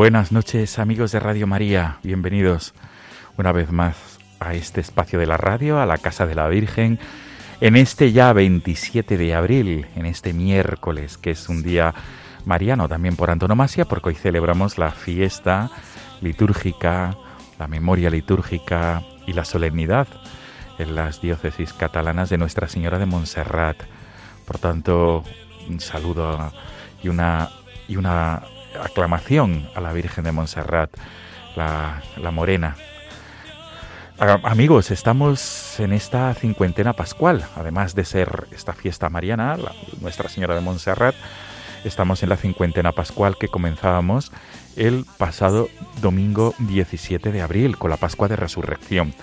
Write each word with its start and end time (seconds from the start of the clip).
Buenas 0.00 0.32
noches 0.32 0.78
amigos 0.78 1.12
de 1.12 1.20
Radio 1.20 1.46
María, 1.46 1.98
bienvenidos 2.02 2.72
una 3.36 3.52
vez 3.52 3.70
más 3.70 4.18
a 4.38 4.54
este 4.54 4.80
espacio 4.80 5.18
de 5.18 5.26
la 5.26 5.36
radio, 5.36 5.78
a 5.78 5.84
la 5.84 5.98
Casa 5.98 6.26
de 6.26 6.34
la 6.34 6.48
Virgen, 6.48 6.98
en 7.60 7.76
este 7.76 8.10
ya 8.10 8.32
27 8.32 9.18
de 9.18 9.34
abril, 9.34 9.88
en 9.96 10.06
este 10.06 10.32
miércoles, 10.32 11.18
que 11.18 11.32
es 11.32 11.50
un 11.50 11.62
día 11.62 11.92
mariano 12.46 12.88
también 12.88 13.14
por 13.14 13.30
antonomasia, 13.30 13.84
porque 13.84 14.08
hoy 14.08 14.14
celebramos 14.14 14.78
la 14.78 14.90
fiesta 14.90 15.70
litúrgica, 16.22 17.14
la 17.58 17.68
memoria 17.68 18.08
litúrgica 18.08 19.02
y 19.26 19.34
la 19.34 19.44
solemnidad 19.44 20.08
en 20.78 20.94
las 20.94 21.20
diócesis 21.20 21.74
catalanas 21.74 22.30
de 22.30 22.38
Nuestra 22.38 22.68
Señora 22.68 22.98
de 22.98 23.04
Montserrat. 23.04 23.76
Por 24.46 24.56
tanto, 24.56 25.24
un 25.68 25.78
saludo 25.78 26.54
y 27.02 27.08
una, 27.08 27.50
y 27.86 27.96
una 27.96 28.40
aclamación 28.82 29.68
a 29.74 29.80
la 29.80 29.92
Virgen 29.92 30.24
de 30.24 30.32
Montserrat, 30.32 30.90
la, 31.56 32.02
la 32.16 32.30
morena. 32.30 32.76
Amigos, 34.18 34.90
estamos 34.90 35.80
en 35.80 35.94
esta 35.94 36.34
cincuentena 36.34 36.92
pascual, 36.92 37.42
además 37.56 37.94
de 37.94 38.04
ser 38.04 38.46
esta 38.52 38.74
fiesta 38.74 39.08
mariana, 39.08 39.56
la- 39.56 39.72
Nuestra 40.02 40.28
Señora 40.28 40.54
de 40.54 40.60
Montserrat, 40.60 41.14
estamos 41.84 42.22
en 42.22 42.28
la 42.28 42.36
cincuentena 42.36 42.92
pascual 42.92 43.38
que 43.38 43.48
comenzábamos 43.48 44.30
el 44.76 45.06
pasado 45.16 45.70
domingo 46.02 46.54
17 46.58 47.32
de 47.32 47.40
abril 47.40 47.78
con 47.78 47.88
la 47.90 47.96
Pascua 47.96 48.28
de 48.28 48.36
Resurrección. 48.36 49.14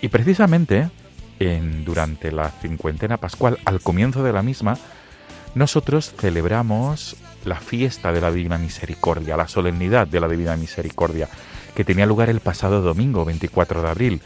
Y 0.00 0.08
precisamente 0.08 0.90
en, 1.38 1.84
durante 1.84 2.32
la 2.32 2.50
cincuentena 2.50 3.18
pascual, 3.18 3.58
al 3.64 3.80
comienzo 3.80 4.24
de 4.24 4.32
la 4.32 4.42
misma, 4.42 4.76
nosotros 5.54 6.12
celebramos 6.18 7.14
la 7.44 7.56
fiesta 7.56 8.12
de 8.12 8.20
la 8.20 8.30
Divina 8.30 8.58
Misericordia, 8.58 9.36
la 9.36 9.48
solemnidad 9.48 10.06
de 10.06 10.20
la 10.20 10.28
Divina 10.28 10.56
Misericordia, 10.56 11.28
que 11.74 11.84
tenía 11.84 12.06
lugar 12.06 12.30
el 12.30 12.40
pasado 12.40 12.82
domingo 12.82 13.24
24 13.24 13.82
de 13.82 13.88
abril, 13.88 14.22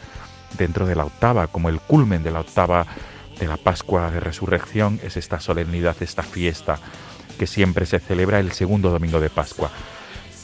dentro 0.57 0.85
de 0.85 0.95
la 0.95 1.05
octava, 1.05 1.47
como 1.47 1.69
el 1.69 1.79
culmen 1.79 2.23
de 2.23 2.31
la 2.31 2.41
octava 2.41 2.85
de 3.39 3.47
la 3.47 3.57
Pascua 3.57 4.11
de 4.11 4.19
Resurrección, 4.19 4.99
es 5.03 5.17
esta 5.17 5.39
solemnidad, 5.39 5.95
esta 5.99 6.23
fiesta 6.23 6.79
que 7.37 7.47
siempre 7.47 7.85
se 7.85 7.99
celebra 7.99 8.39
el 8.39 8.51
segundo 8.51 8.89
domingo 8.89 9.19
de 9.19 9.29
Pascua. 9.29 9.69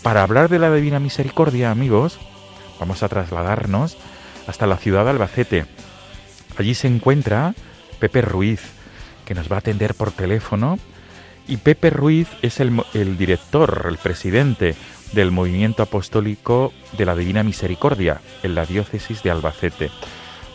Para 0.03 0.23
hablar 0.23 0.49
de 0.49 0.59
la 0.59 0.73
Divina 0.73 0.99
Misericordia, 0.99 1.71
amigos, 1.71 2.19
vamos 2.79 3.03
a 3.03 3.09
trasladarnos 3.09 3.97
hasta 4.47 4.67
la 4.67 4.77
ciudad 4.77 5.05
de 5.05 5.11
Albacete. 5.11 5.65
Allí 6.57 6.75
se 6.75 6.87
encuentra 6.87 7.55
Pepe 7.99 8.21
Ruiz, 8.21 8.61
que 9.25 9.33
nos 9.33 9.51
va 9.51 9.55
a 9.55 9.59
atender 9.59 9.95
por 9.95 10.11
teléfono. 10.11 10.77
Y 11.47 11.57
Pepe 11.57 11.89
Ruiz 11.89 12.29
es 12.41 12.59
el, 12.59 13.17
director, 13.17 13.87
el 13.89 13.97
presidente 13.97 14.75
del 15.11 15.31
movimiento 15.31 15.83
apostólico 15.83 16.73
de 16.97 17.05
la 17.05 17.15
Divina 17.15 17.43
Misericordia 17.43 18.21
en 18.43 18.55
la 18.55 18.65
diócesis 18.65 19.23
de 19.23 19.31
Albacete. 19.31 19.91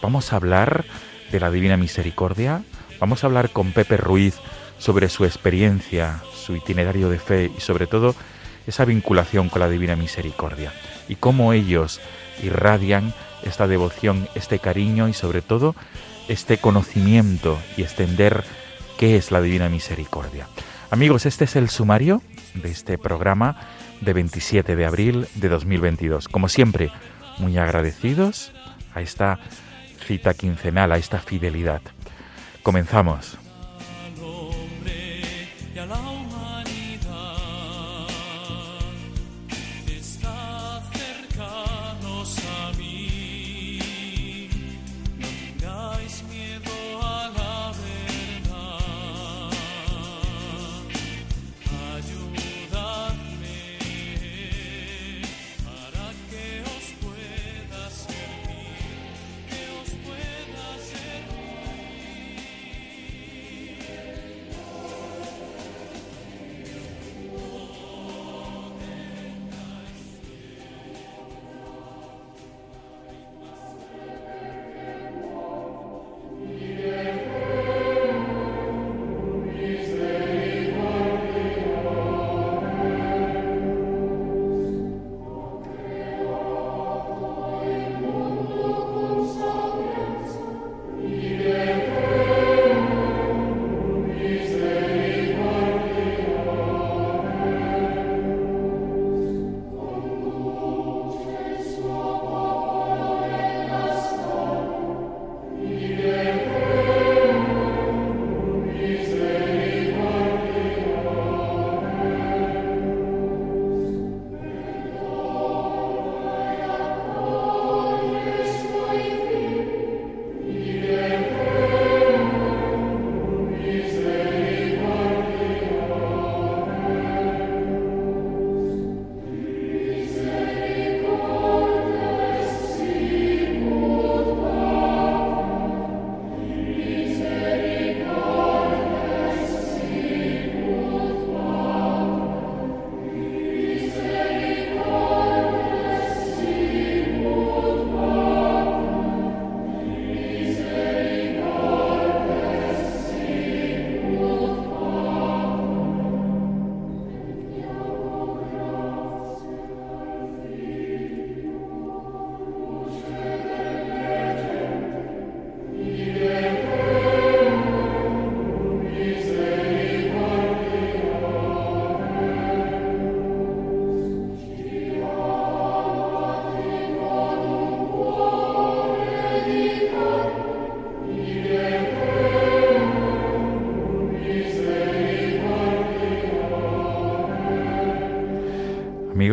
Vamos 0.02 0.32
a 0.32 0.36
hablar 0.36 0.84
de 1.30 1.40
la 1.40 1.50
Divina 1.50 1.76
Misericordia, 1.76 2.62
vamos 2.98 3.22
a 3.22 3.26
hablar 3.26 3.50
con 3.50 3.72
Pepe 3.72 3.98
Ruiz 3.98 4.36
sobre 4.78 5.08
su 5.10 5.24
experiencia, 5.24 6.22
su 6.34 6.56
itinerario 6.56 7.10
de 7.10 7.18
fe 7.18 7.50
y 7.56 7.60
sobre 7.60 7.86
todo 7.86 8.14
esa 8.66 8.84
vinculación 8.84 9.50
con 9.50 9.60
la 9.60 9.68
Divina 9.68 9.94
Misericordia 9.94 10.72
y 11.08 11.16
cómo 11.16 11.52
ellos 11.52 12.00
irradian 12.42 13.12
esta 13.42 13.66
devoción, 13.66 14.28
este 14.34 14.58
cariño 14.58 15.08
y 15.08 15.12
sobre 15.12 15.42
todo 15.42 15.74
este 16.28 16.58
conocimiento 16.58 17.58
y 17.76 17.82
extender 17.82 18.44
qué 18.98 19.16
es 19.16 19.30
la 19.30 19.40
Divina 19.40 19.68
Misericordia. 19.68 20.48
Amigos, 20.90 21.26
este 21.26 21.44
es 21.44 21.54
el 21.56 21.68
sumario 21.68 22.22
de 22.54 22.70
este 22.70 22.96
programa 22.96 23.60
de 24.00 24.14
27 24.14 24.74
de 24.74 24.86
abril 24.86 25.28
de 25.34 25.48
2022. 25.50 26.28
Como 26.28 26.48
siempre, 26.48 26.90
muy 27.36 27.58
agradecidos 27.58 28.52
a 28.94 29.02
esta 29.02 29.38
cita 30.06 30.32
quincenal, 30.32 30.92
a 30.92 30.96
esta 30.96 31.18
fidelidad. 31.18 31.82
Comenzamos. 32.62 33.37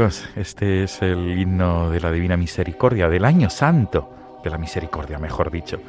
Amigos, 0.05 0.29
este 0.35 0.83
es 0.83 1.01
el 1.01 1.39
himno 1.39 1.89
de 1.89 1.99
la 1.99 2.11
Divina 2.11 2.37
Misericordia, 2.37 3.09
del 3.09 3.25
año 3.25 3.49
santo 3.49 4.39
de 4.43 4.51
la 4.51 4.59
misericordia, 4.59 5.17
mejor 5.17 5.49
dicho. 5.49 5.79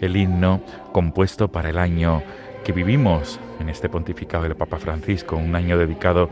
El 0.00 0.16
himno 0.16 0.60
compuesto 0.92 1.48
para 1.48 1.70
el 1.70 1.78
año 1.78 2.22
que 2.64 2.70
vivimos 2.70 3.40
en 3.58 3.68
este 3.68 3.88
pontificado 3.88 4.44
del 4.44 4.54
Papa 4.54 4.78
Francisco, 4.78 5.34
un 5.34 5.56
año 5.56 5.76
dedicado 5.76 6.30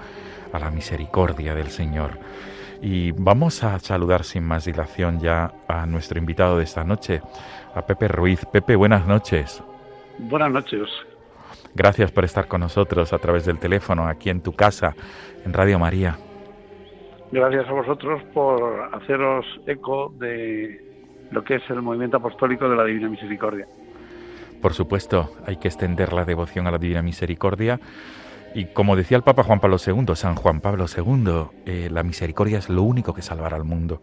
a 0.52 0.61
la 0.61 0.70
misericordia 0.70 1.56
del 1.56 1.70
Señor. 1.70 2.12
Y 2.81 3.11
vamos 3.11 3.64
a 3.64 3.76
saludar 3.81 4.23
sin 4.23 4.44
más 4.44 4.64
dilación 4.64 5.19
ya 5.19 5.52
a 5.67 5.84
nuestro 5.84 6.20
invitado 6.20 6.58
de 6.58 6.62
esta 6.62 6.84
noche, 6.84 7.23
a 7.75 7.84
Pepe 7.84 8.06
Ruiz. 8.06 8.46
Pepe, 8.52 8.76
buenas 8.76 9.05
noches. 9.05 9.64
Buenas 10.17 10.52
noches. 10.52 10.88
Gracias 11.75 12.12
por 12.12 12.25
estar 12.25 12.46
con 12.46 12.61
nosotros 12.61 13.12
a 13.12 13.19
través 13.19 13.44
del 13.44 13.58
teléfono, 13.58 14.06
aquí 14.06 14.31
en 14.31 14.43
tu 14.43 14.52
casa, 14.52 14.94
en 15.44 15.52
Radio 15.52 15.81
María. 15.81 16.17
Gracias 17.32 17.69
a 17.69 17.73
vosotros 17.73 18.23
por 18.32 18.90
haceros 18.94 19.44
eco 19.67 20.12
de 20.19 20.81
lo 21.31 21.43
que 21.43 21.56
es 21.56 21.70
el 21.70 21.82
movimiento 21.82 22.19
apostólico 22.19 22.69
de 22.69 22.76
la 22.76 22.84
Divina 22.84 23.08
Misericordia. 23.08 23.67
Por 24.62 24.75
supuesto, 24.75 25.32
hay 25.46 25.56
que 25.56 25.69
extender 25.69 26.12
la 26.12 26.25
devoción 26.25 26.67
a 26.67 26.70
la 26.70 26.78
Divina 26.78 27.02
Misericordia. 27.02 27.81
Y 28.55 28.67
como 28.67 28.96
decía 28.96 29.17
el 29.17 29.23
Papa 29.23 29.43
Juan 29.43 29.61
Pablo 29.61 29.76
II, 29.84 30.14
San 30.14 30.34
Juan 30.34 30.61
Pablo 30.61 30.87
II, 30.87 31.49
eh, 31.67 31.88
la 31.90 32.02
misericordia 32.02 32.58
es 32.58 32.70
lo 32.70 32.82
único 32.84 33.12
que 33.12 33.20
salvará 33.20 33.56
al 33.56 33.64
mundo. 33.64 34.00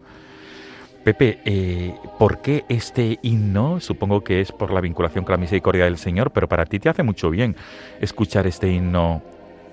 Pepe, 1.03 1.39
eh, 1.43 1.95
¿por 2.19 2.39
qué 2.41 2.63
este 2.69 3.19
himno? 3.23 3.79
Supongo 3.79 4.23
que 4.23 4.41
es 4.41 4.51
por 4.51 4.71
la 4.71 4.79
vinculación 4.79 5.25
con 5.25 5.33
la 5.33 5.37
misericordia 5.37 5.85
del 5.85 5.97
Señor, 5.97 6.31
pero 6.31 6.47
para 6.47 6.65
ti 6.65 6.79
te 6.79 6.87
hace 6.87 7.03
mucho 7.03 7.29
bien 7.29 7.55
escuchar 7.99 8.45
este 8.45 8.71
himno 8.71 9.23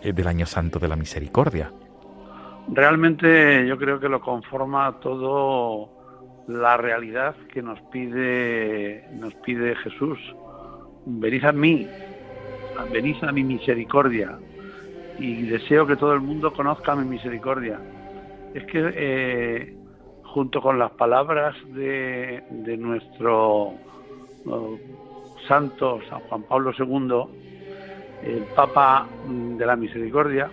eh, 0.03 0.13
del 0.13 0.27
Año 0.27 0.47
Santo 0.47 0.79
de 0.79 0.89
la 0.89 0.97
Misericordia. 0.97 1.73
Realmente 2.73 3.67
yo 3.67 3.77
creo 3.77 3.99
que 3.99 4.09
lo 4.09 4.21
conforma 4.21 5.01
todo 5.01 5.91
la 6.47 6.77
realidad 6.77 7.35
que 7.53 7.63
nos 7.63 7.81
pide 7.93 9.09
nos 9.13 9.35
pide 9.37 9.75
Jesús. 9.77 10.19
Venid 11.07 11.45
a 11.45 11.53
mí, 11.53 11.87
venid 12.93 13.17
a 13.23 13.33
mi 13.33 13.43
misericordia 13.43 14.39
y 15.19 15.43
deseo 15.43 15.87
que 15.87 15.97
todo 15.97 16.13
el 16.13 16.21
mundo 16.21 16.53
conozca 16.53 16.95
mi 16.95 17.05
misericordia. 17.05 17.81
Es 18.55 18.65
que 18.67 18.93
eh, 18.95 19.77
junto 20.23 20.61
con 20.61 20.79
las 20.79 20.93
palabras 20.93 21.57
de, 21.73 22.43
de 22.51 22.77
nuestro 22.77 23.75
uh, 24.45 24.79
santo 25.47 26.01
San 26.09 26.21
Juan 26.21 26.43
Pablo 26.45 26.73
II, 26.79 28.31
el 28.31 28.45
Papa 28.55 29.09
de 29.27 29.67
la 29.67 29.77
Misericordia, 29.77 30.51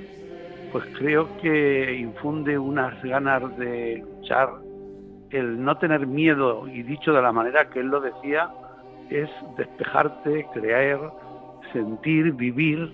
pues 0.71 0.85
creo 0.97 1.27
que 1.41 1.95
infunde 1.95 2.57
unas 2.57 3.01
ganas 3.03 3.57
de 3.57 4.03
luchar, 4.05 4.49
el 5.29 5.63
no 5.63 5.77
tener 5.77 6.07
miedo 6.07 6.67
y 6.67 6.83
dicho 6.83 7.13
de 7.13 7.21
la 7.21 7.31
manera 7.31 7.69
que 7.69 7.79
él 7.79 7.87
lo 7.87 7.99
decía, 7.99 8.49
es 9.09 9.29
despejarte, 9.57 10.47
creer, 10.53 10.99
sentir, 11.73 12.33
vivir 12.33 12.91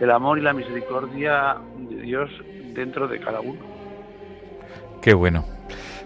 el 0.00 0.10
amor 0.10 0.38
y 0.38 0.42
la 0.42 0.52
misericordia 0.52 1.56
de 1.76 2.02
Dios 2.02 2.30
dentro 2.74 3.08
de 3.08 3.18
cada 3.18 3.40
uno. 3.40 3.60
Qué 5.02 5.14
bueno. 5.14 5.44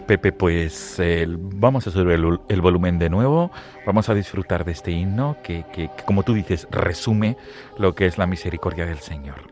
Pepe, 0.06 0.32
pues 0.32 1.00
vamos 1.38 1.86
a 1.86 1.90
subir 1.90 2.12
el, 2.12 2.40
el, 2.48 2.60
volumen 2.60 2.98
de 2.98 3.08
nuevo, 3.08 3.52
vamos 3.86 4.08
a 4.08 4.14
disfrutar 4.14 4.64
de 4.64 4.72
este 4.72 4.90
himno 4.90 5.36
que, 5.44 5.64
que, 5.72 5.88
que, 5.96 6.04
como 6.04 6.24
tú 6.24 6.34
dices, 6.34 6.66
resume 6.70 7.36
lo 7.78 7.94
que 7.94 8.06
es 8.06 8.18
la 8.18 8.26
misericordia 8.26 8.84
del 8.84 8.98
Señor. 8.98 9.51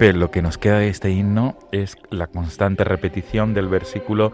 Pepe, 0.00 0.14
lo 0.14 0.30
que 0.30 0.40
nos 0.40 0.56
queda 0.56 0.78
de 0.78 0.88
este 0.88 1.10
himno 1.10 1.58
es 1.72 1.98
la 2.08 2.26
constante 2.26 2.84
repetición 2.84 3.52
del 3.52 3.68
versículo 3.68 4.32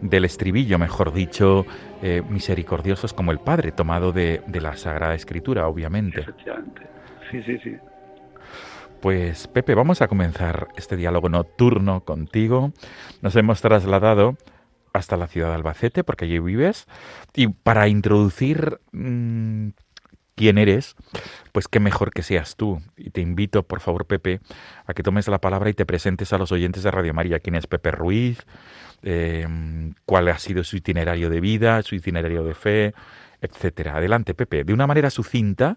del 0.00 0.24
estribillo, 0.24 0.78
mejor 0.78 1.12
dicho, 1.12 1.66
eh, 2.00 2.22
misericordiosos 2.28 3.12
como 3.12 3.32
el 3.32 3.40
Padre, 3.40 3.72
tomado 3.72 4.12
de, 4.12 4.40
de, 4.46 4.60
la 4.60 4.76
Sagrada 4.76 5.16
Escritura, 5.16 5.66
obviamente. 5.66 6.26
Sí, 7.28 7.42
sí, 7.42 7.58
sí. 7.58 7.76
Pues 9.00 9.48
Pepe, 9.48 9.74
vamos 9.74 10.00
a 10.00 10.06
comenzar 10.06 10.68
este 10.76 10.96
diálogo 10.96 11.28
nocturno 11.28 12.04
contigo. 12.04 12.72
Nos 13.20 13.34
hemos 13.34 13.60
trasladado 13.60 14.36
hasta 14.92 15.16
la 15.16 15.26
ciudad 15.26 15.48
de 15.48 15.54
Albacete, 15.56 16.04
porque 16.04 16.26
allí 16.26 16.38
vives, 16.38 16.86
y 17.34 17.48
para 17.48 17.88
introducir 17.88 18.78
mmm, 18.92 19.70
quién 20.34 20.58
eres, 20.58 20.96
pues 21.52 21.68
qué 21.68 21.80
mejor 21.80 22.10
que 22.10 22.22
seas 22.22 22.56
tú. 22.56 22.80
Y 22.96 23.10
te 23.10 23.20
invito, 23.20 23.62
por 23.62 23.80
favor, 23.80 24.06
Pepe, 24.06 24.40
a 24.86 24.94
que 24.94 25.02
tomes 25.02 25.28
la 25.28 25.38
palabra 25.40 25.70
y 25.70 25.74
te 25.74 25.86
presentes 25.86 26.32
a 26.32 26.38
los 26.38 26.52
oyentes 26.52 26.82
de 26.82 26.90
Radio 26.90 27.14
María. 27.14 27.40
¿Quién 27.40 27.54
es 27.54 27.66
Pepe 27.66 27.90
Ruiz? 27.90 28.46
Eh, 29.02 29.46
¿Cuál 30.04 30.28
ha 30.28 30.38
sido 30.38 30.64
su 30.64 30.76
itinerario 30.76 31.30
de 31.30 31.40
vida, 31.40 31.82
su 31.82 31.94
itinerario 31.94 32.44
de 32.44 32.54
fe, 32.54 32.94
etcétera? 33.40 33.96
Adelante, 33.96 34.34
Pepe. 34.34 34.64
De 34.64 34.72
una 34.72 34.86
manera 34.86 35.10
sucinta, 35.10 35.76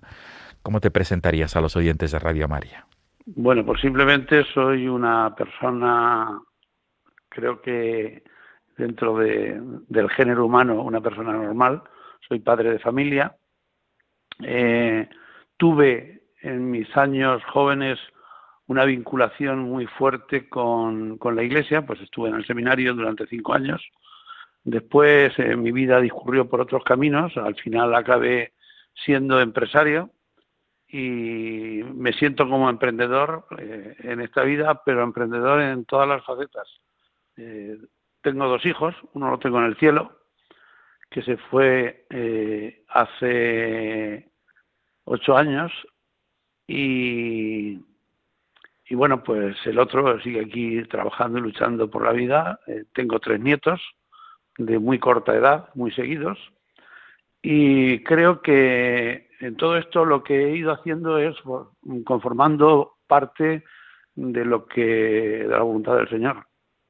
¿cómo 0.61 0.79
te 0.79 0.91
presentarías 0.91 1.55
a 1.55 1.61
los 1.61 1.75
oyentes 1.75 2.11
de 2.11 2.19
Radio 2.19 2.47
María? 2.47 2.85
Bueno, 3.25 3.65
pues 3.65 3.79
simplemente 3.79 4.43
soy 4.53 4.87
una 4.87 5.33
persona, 5.33 6.41
creo 7.29 7.61
que 7.61 8.23
dentro 8.77 9.17
de, 9.17 9.61
del 9.87 10.09
género 10.09 10.45
humano, 10.45 10.81
una 10.81 11.01
persona 11.01 11.33
normal. 11.33 11.83
Soy 12.27 12.39
padre 12.39 12.71
de 12.71 12.79
familia, 12.79 13.35
eh, 14.41 15.09
tuve 15.57 16.23
en 16.41 16.71
mis 16.71 16.95
años 16.97 17.43
jóvenes 17.45 17.99
una 18.67 18.85
vinculación 18.85 19.59
muy 19.59 19.85
fuerte 19.85 20.49
con, 20.49 21.17
con, 21.17 21.35
la 21.35 21.43
iglesia, 21.43 21.85
pues 21.85 22.01
estuve 22.01 22.29
en 22.29 22.35
el 22.35 22.45
seminario 22.45 22.93
durante 22.93 23.27
cinco 23.27 23.53
años. 23.53 23.81
Después 24.63 25.37
eh, 25.37 25.55
mi 25.55 25.71
vida 25.71 25.99
discurrió 25.99 26.49
por 26.49 26.61
otros 26.61 26.83
caminos, 26.83 27.35
al 27.37 27.55
final 27.55 27.93
acabé 27.93 28.53
siendo 28.93 29.41
empresario 29.41 30.11
y 30.87 31.81
me 31.95 32.13
siento 32.13 32.47
como 32.47 32.69
emprendedor 32.69 33.45
eh, 33.57 33.95
en 33.99 34.21
esta 34.21 34.43
vida, 34.43 34.81
pero 34.85 35.03
emprendedor 35.03 35.59
en 35.61 35.85
todas 35.85 36.07
las 36.07 36.23
facetas. 36.23 36.67
Eh, 37.35 37.77
tengo 38.21 38.47
dos 38.47 38.65
hijos, 38.65 38.95
uno 39.13 39.31
lo 39.31 39.39
tengo 39.39 39.59
en 39.59 39.65
el 39.65 39.77
cielo, 39.77 40.19
que 41.13 41.21
se 41.21 41.37
fue 41.37 42.05
eh, 42.09 42.83
hace 42.89 44.31
ocho 45.05 45.37
años 45.37 45.71
y, 46.65 47.79
y, 48.89 48.95
bueno, 48.95 49.23
pues 49.23 49.55
el 49.65 49.77
otro 49.77 50.19
sigue 50.21 50.41
aquí 50.41 50.81
trabajando 50.85 51.37
y 51.37 51.41
luchando 51.41 51.89
por 51.89 52.03
la 52.03 52.13
vida. 52.13 52.59
Eh, 52.65 52.85
tengo 52.93 53.19
tres 53.19 53.39
nietos 53.39 53.79
de 54.57 54.79
muy 54.79 54.97
corta 54.97 55.35
edad, 55.35 55.69
muy 55.75 55.91
seguidos, 55.91 56.39
y 57.41 58.03
creo 58.03 58.41
que 58.41 59.29
en 59.39 59.55
todo 59.55 59.77
esto 59.77 60.05
lo 60.05 60.23
que 60.23 60.45
he 60.45 60.55
ido 60.55 60.71
haciendo 60.71 61.17
es 61.17 61.35
conformando 62.05 62.97
parte 63.07 63.63
de 64.15 64.45
lo 64.45 64.65
que 64.65 64.83
de 65.43 65.47
la 65.47 65.61
voluntad 65.61 65.97
del 65.97 66.09
Señor, 66.09 66.45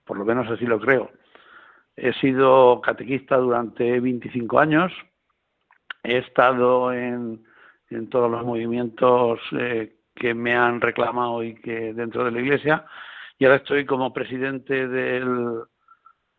por 0.05 0.17
lo 0.17 0.25
menos 0.25 0.49
así 0.49 0.65
lo 0.65 0.79
creo. 0.79 1.09
He 1.95 2.13
sido 2.13 2.81
catequista 2.81 3.37
durante 3.37 3.99
25 3.99 4.59
años, 4.59 4.91
he 6.03 6.17
estado 6.17 6.91
en, 6.91 7.43
en 7.89 8.09
todos 8.09 8.29
los 8.29 8.43
movimientos 8.43 9.39
eh, 9.57 9.95
que 10.15 10.33
me 10.33 10.55
han 10.55 10.81
reclamado 10.81 11.43
y 11.43 11.55
que 11.55 11.93
dentro 11.93 12.25
de 12.25 12.31
la 12.31 12.41
Iglesia, 12.41 12.85
y 13.37 13.45
ahora 13.45 13.57
estoy 13.57 13.85
como 13.85 14.13
presidente 14.13 14.87
del, 14.87 15.61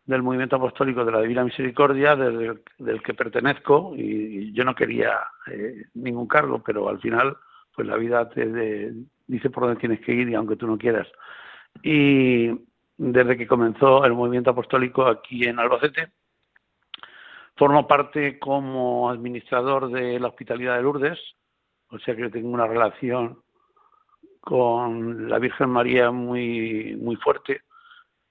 del 0.05 0.23
movimiento 0.23 0.55
apostólico 0.55 1.03
de 1.03 1.11
la 1.11 1.21
Divina 1.21 1.43
Misericordia, 1.43 2.15
del, 2.15 2.61
que 3.03 3.13
pertenezco, 3.13 3.93
y, 3.95 4.53
yo 4.53 4.63
no 4.63 4.75
quería 4.75 5.19
eh, 5.47 5.85
ningún 5.95 6.27
cargo, 6.27 6.61
pero 6.63 6.87
al 6.87 6.99
final, 6.99 7.37
pues 7.75 7.87
la 7.87 7.97
vida 7.97 8.29
te 8.29 8.45
de, 8.45 8.93
dice 9.27 9.49
por 9.49 9.63
dónde 9.63 9.79
tienes 9.79 9.99
que 10.01 10.13
ir, 10.13 10.35
aunque 10.35 10.55
tú 10.55 10.67
no 10.67 10.77
quieras. 10.77 11.07
Y 11.83 12.49
desde 12.97 13.37
que 13.37 13.47
comenzó 13.47 14.05
el 14.05 14.13
movimiento 14.13 14.51
apostólico 14.51 15.05
aquí 15.05 15.45
en 15.45 15.59
Albacete, 15.59 16.11
Formo 17.57 17.87
parte 17.87 18.37
como 18.37 19.09
administrador 19.09 19.89
de 19.89 20.19
la 20.19 20.27
Hospitalidad 20.27 20.75
de 20.75 20.83
Lourdes, 20.83 21.19
o 21.89 21.97
sea 21.99 22.13
que 22.13 22.29
tengo 22.29 22.49
una 22.49 22.67
relación 22.67 23.41
con 24.41 25.29
la 25.29 25.39
Virgen 25.39 25.69
María 25.69 26.11
muy, 26.11 26.97
muy 26.97 27.15
fuerte 27.15 27.61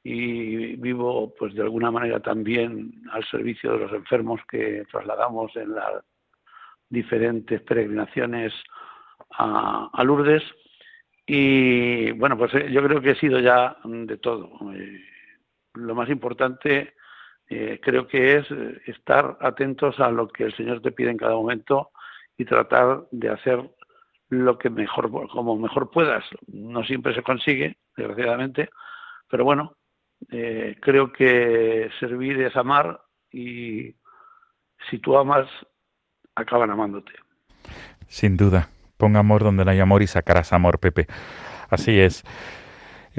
y 0.03 0.77
vivo 0.77 1.33
pues 1.39 1.55
de 1.55 1.63
alguna 1.63 1.91
manera 1.91 2.21
también 2.21 3.03
al 3.13 3.25
servicio 3.25 3.73
de 3.73 3.79
los 3.79 3.93
enfermos 3.93 4.43
que 4.47 4.85
trasladamos 4.93 5.57
en 5.57 5.75
las 5.75 6.05
diferentes 6.91 7.63
peregrinaciones 7.63 8.53
a, 9.31 9.89
a 9.91 10.05
Lourdes 10.05 10.43
y 11.27 12.11
bueno 12.13 12.37
pues 12.37 12.55
eh, 12.55 12.71
yo 12.71 12.83
creo 12.83 13.01
que 13.01 13.13
he 13.13 13.17
sido 13.17 13.41
ya 13.41 13.77
de 13.85 14.17
todo 14.19 14.51
eh, 14.75 15.01
lo 15.75 15.95
más 15.95 16.09
importante 16.11 16.95
eh, 17.49 17.81
creo 17.83 18.07
que 18.07 18.37
es 18.37 18.51
eh, 18.51 18.83
estar 18.87 19.39
atentos 19.41 20.01
a 20.01 20.11
lo 20.11 20.29
que 20.29 20.45
el 20.45 20.57
Señor 20.57 20.81
te 20.83 20.93
pide 20.93 21.11
en 21.11 21.17
cada 21.17 21.35
momento 21.35 21.91
y 22.37 22.45
tratar 22.45 23.05
de 23.11 23.31
hacer 23.31 23.71
lo 24.29 24.59
que 24.59 24.71
mejor 24.71 25.11
como 25.29 25.57
mejor 25.57 25.91
puedas 25.91 26.25
no 26.47 26.85
siempre 26.85 27.15
se 27.15 27.23
consigue 27.23 27.79
desgraciadamente 27.97 28.69
pero 29.29 29.45
bueno 29.45 29.77
eh, 30.31 30.77
creo 30.81 31.13
que 31.13 31.91
servir 32.01 32.41
es 32.41 32.57
amar 32.57 33.01
y 33.31 33.95
si 34.91 34.99
tú 34.99 35.17
amas, 35.17 35.49
acaban 36.35 36.71
amándote. 36.71 37.13
Sin 38.09 38.37
duda. 38.37 38.69
Amor 39.17 39.45
donde 39.45 39.65
no 39.65 39.71
hay 39.71 39.81
amor 39.81 40.03
y 40.03 40.07
sacarás 40.07 40.53
amor, 40.53 40.79
Pepe. 40.79 41.07
Así 41.71 41.99
es. 41.99 42.25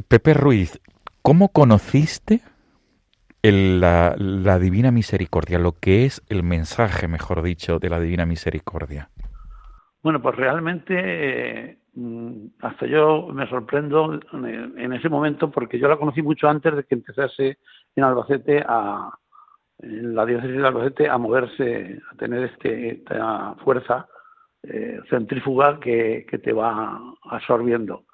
Pepe 0.07 0.33
Ruiz, 0.33 0.81
¿cómo 1.21 1.49
conociste 1.49 2.41
el, 3.41 3.79
la, 3.79 4.15
la 4.17 4.59
Divina 4.59 4.91
Misericordia, 4.91 5.59
lo 5.59 5.73
que 5.73 6.05
es 6.05 6.21
el 6.29 6.43
mensaje, 6.43 7.07
mejor 7.07 7.41
dicho, 7.41 7.79
de 7.79 7.89
la 7.89 7.99
Divina 7.99 8.25
Misericordia? 8.25 9.09
Bueno, 10.01 10.21
pues 10.21 10.35
realmente 10.35 10.93
eh, 10.97 11.77
Mm, 11.95 12.47
hasta 12.61 12.85
yo 12.87 13.27
me 13.31 13.47
sorprendo 13.47 14.19
en 14.33 14.93
ese 14.93 15.07
momento 15.07 15.49
porque 15.49 15.79
yo 15.79 15.87
la 15.87 15.95
conocí 15.95 16.21
mucho 16.21 16.49
antes 16.49 16.75
de 16.75 16.83
que 16.83 16.95
empezase 16.95 17.57
en 17.95 18.03
Albacete 18.03 18.63
a 18.67 19.11
en 19.79 20.15
la 20.15 20.25
diócesis 20.25 20.57
de 20.57 20.67
Albacete 20.67 21.09
a 21.09 21.17
moverse, 21.17 22.01
a 22.11 22.15
tener 22.15 22.43
este, 22.43 22.91
esta 22.91 23.55
fuerza 23.63 24.07
eh, 24.67 24.99
centrífuga 25.09 25.79
que, 25.79 26.25
te 26.43 26.53
va 26.53 26.99
absorbiendo. 27.23 28.05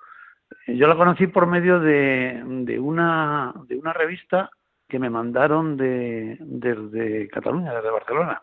Yo 0.68 0.88
la 0.88 0.96
conocí 0.96 1.28
por 1.28 1.48
medio 1.48 1.80
de, 1.80 2.78
una, 2.80 3.54
de 3.68 3.78
una 3.78 3.94
revista 3.94 4.50
que 4.88 5.00
me 5.00 5.10
mandaron 5.10 5.78
de, 5.78 6.38
desde 6.40 7.28
Cataluña, 7.30 7.74
desde 7.74 7.90
Barcelona. 7.90 8.42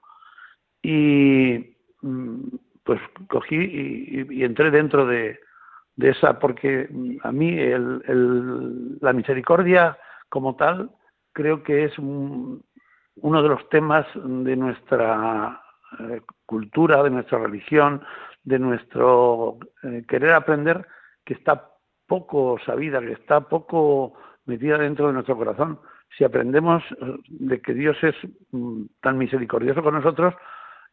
Y 0.83 1.77
mm, 2.03 2.49
pues 2.83 3.01
cogí 3.29 3.57
y, 3.57 4.43
entré 4.43 4.71
dentro 4.71 5.07
de, 5.07 5.39
esa, 5.99 6.39
porque 6.39 6.89
a 7.23 7.33
mí 7.33 7.59
el, 7.59 8.99
la 9.01 9.13
misericordia 9.13 9.99
como 10.29 10.57
tal 10.57 10.91
creo 11.33 11.63
que 11.63 11.85
es 11.85 11.99
un, 11.99 12.63
uno 13.17 13.43
de 13.43 13.49
los 13.49 13.69
temas 13.69 14.07
de 14.15 14.57
nuestra 14.57 15.61
eh, 16.01 16.21
cultura, 16.49 17.03
de 17.03 17.11
nuestra 17.11 17.39
religión, 17.39 18.03
de 18.43 18.59
nuestro 18.59 19.59
eh, 19.83 20.03
querer 20.09 20.33
aprender 20.33 20.87
que 21.25 21.35
está 21.35 21.73
poco 22.07 22.59
sabida, 22.65 23.01
que 23.01 23.13
está 23.13 23.43
poco 23.43 24.15
metida 24.47 24.79
dentro 24.79 25.09
de 25.09 25.13
nuestro 25.13 25.37
corazón. 25.37 25.79
Si 26.17 26.25
aprendemos 26.25 26.83
eh, 27.03 27.19
de 27.29 27.61
que 27.61 27.75
Dios 27.75 28.03
es 28.03 28.15
mm, 28.51 28.85
tan 29.03 29.19
misericordioso 29.19 29.83
con 29.83 29.95
nosotros, 29.95 30.35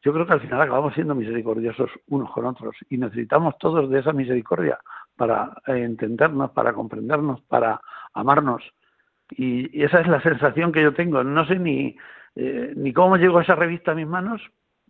yo 0.04 0.12
creo 0.12 0.28
que 0.28 0.34
al 0.34 0.42
final 0.42 0.62
acabamos 0.62 0.94
siendo 0.94 1.16
misericordiosos 1.16 1.90
unos 2.10 2.30
con 2.32 2.46
otros 2.46 2.76
y 2.90 2.98
necesitamos 2.98 3.58
todos 3.58 3.90
de 3.90 4.00
esa 4.00 4.12
misericordia 4.12 4.78
para 5.16 5.54
eh, 5.68 5.84
entendernos, 5.84 6.52
para 6.52 6.74
comprendernos, 6.74 7.40
para 7.44 7.80
amarnos. 8.14 8.62
Y, 9.30 9.82
esa 9.82 10.02
es 10.02 10.08
la 10.08 10.22
sensación 10.22 10.74
que 10.74 10.84
yo 10.84 10.94
tengo. 10.94 11.24
No 11.24 11.46
sé 11.48 11.58
ni, 11.58 11.96
ni 12.36 12.92
cómo 12.92 13.16
llegó 13.16 13.40
esa 13.40 13.56
revista 13.56 13.94
a 13.94 13.96
mis 13.96 14.06
manos, 14.06 14.42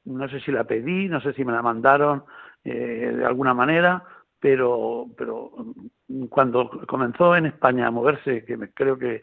no 0.05 0.29
sé 0.29 0.39
si 0.39 0.51
la 0.51 0.63
pedí, 0.63 1.07
no 1.07 1.19
sé 1.21 1.33
si 1.33 1.43
me 1.43 1.51
la 1.51 1.61
mandaron 1.61 2.23
eh, 2.63 3.13
de 3.17 3.25
alguna 3.25 3.53
manera, 3.53 4.03
pero, 4.39 5.07
pero 5.17 5.51
cuando 6.29 6.69
comenzó 6.87 7.35
en 7.35 7.47
España 7.47 7.87
a 7.87 7.91
moverse, 7.91 8.45
que 8.45 8.57
me, 8.57 8.69
creo 8.71 8.97
que, 8.97 9.21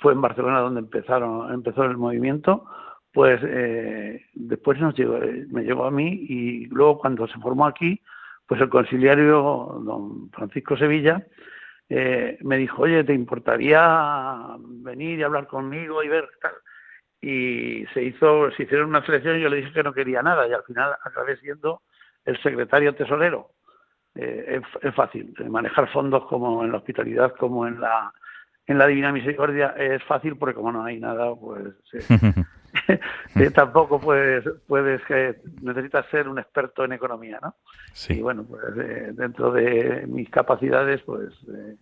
fue 0.00 0.12
en 0.12 0.20
Barcelona 0.20 0.60
donde 0.60 0.80
empezaron, 0.80 1.52
empezó 1.52 1.84
el 1.84 1.96
movimiento, 1.96 2.64
pues 3.12 3.40
eh, 3.44 4.24
después 4.32 4.78
nos 4.78 4.96
llegó, 4.96 5.18
me 5.50 5.64
llegó 5.64 5.84
a 5.84 5.90
mí 5.90 6.24
y 6.28 6.66
luego 6.66 6.98
cuando 6.98 7.26
se 7.26 7.38
formó 7.40 7.66
aquí, 7.66 8.00
pues 8.46 8.60
el 8.60 8.68
conciliario 8.68 9.80
don 9.84 10.30
Francisco 10.30 10.76
Sevilla 10.76 11.26
eh, 11.88 12.38
me 12.42 12.56
dijo, 12.56 12.82
oye, 12.82 13.04
¿te 13.04 13.12
importaría 13.12 14.56
venir 14.58 15.18
y 15.18 15.22
hablar 15.22 15.46
conmigo 15.46 16.02
y 16.02 16.08
ver 16.08 16.28
tal? 16.40 16.52
Y 17.22 17.86
se 17.94 18.02
hizo, 18.02 18.50
se 18.50 18.64
hicieron 18.64 18.90
una 18.90 19.06
selección 19.06 19.38
y 19.38 19.42
yo 19.42 19.48
le 19.48 19.58
dije 19.58 19.72
que 19.72 19.82
no 19.82 19.94
quería 19.94 20.22
nada 20.22 20.46
y 20.48 20.52
al 20.52 20.64
final 20.64 20.92
acabé 21.04 21.36
siendo 21.36 21.82
el 22.24 22.36
secretario 22.42 22.94
tesorero. 22.94 23.50
Eh, 24.14 24.60
es, 24.60 24.84
es, 24.84 24.94
fácil, 24.94 25.32
manejar 25.48 25.90
fondos 25.90 26.26
como 26.26 26.64
en 26.64 26.72
la 26.72 26.78
hospitalidad, 26.78 27.34
como 27.36 27.66
en 27.66 27.80
la 27.80 28.12
en 28.66 28.78
la 28.78 28.86
Divina 28.86 29.12
Misericordia 29.12 29.74
es 29.76 30.02
fácil 30.04 30.36
porque 30.36 30.54
como 30.54 30.72
no 30.72 30.84
hay 30.84 31.00
nada, 31.00 31.34
pues 31.34 31.74
eh, 33.36 33.50
tampoco 33.50 34.00
puedes, 34.00 34.44
puedes 34.66 35.00
eh, 35.10 35.40
necesitas 35.60 36.06
ser 36.10 36.28
un 36.28 36.38
experto 36.38 36.84
en 36.84 36.92
economía, 36.92 37.38
¿no? 37.42 37.56
Sí. 37.92 38.14
Y 38.14 38.22
bueno, 38.22 38.44
pues 38.44 38.62
eh, 38.78 39.12
dentro 39.12 39.52
de 39.52 40.06
mis 40.06 40.28
capacidades, 40.30 41.02
pues 41.02 41.32
eh, 41.54 41.76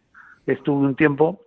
estuve 0.46 0.86
un 0.86 0.96
tiempo 0.96 1.46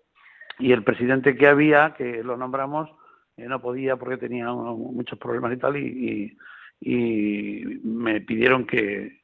y 0.60 0.72
el 0.72 0.84
presidente 0.84 1.36
que 1.36 1.48
había, 1.48 1.94
que 1.98 2.24
lo 2.24 2.38
nombramos, 2.38 2.90
eh, 3.38 3.48
no 3.48 3.62
podía 3.62 3.96
porque 3.96 4.18
tenía 4.18 4.52
muchos 4.52 5.18
problemas 5.18 5.54
y 5.54 5.58
tal, 5.58 5.78
y, 5.78 6.38
y, 6.82 6.92
y 6.94 7.80
me 7.84 8.22
pidieron 8.22 8.66
que, 8.66 9.22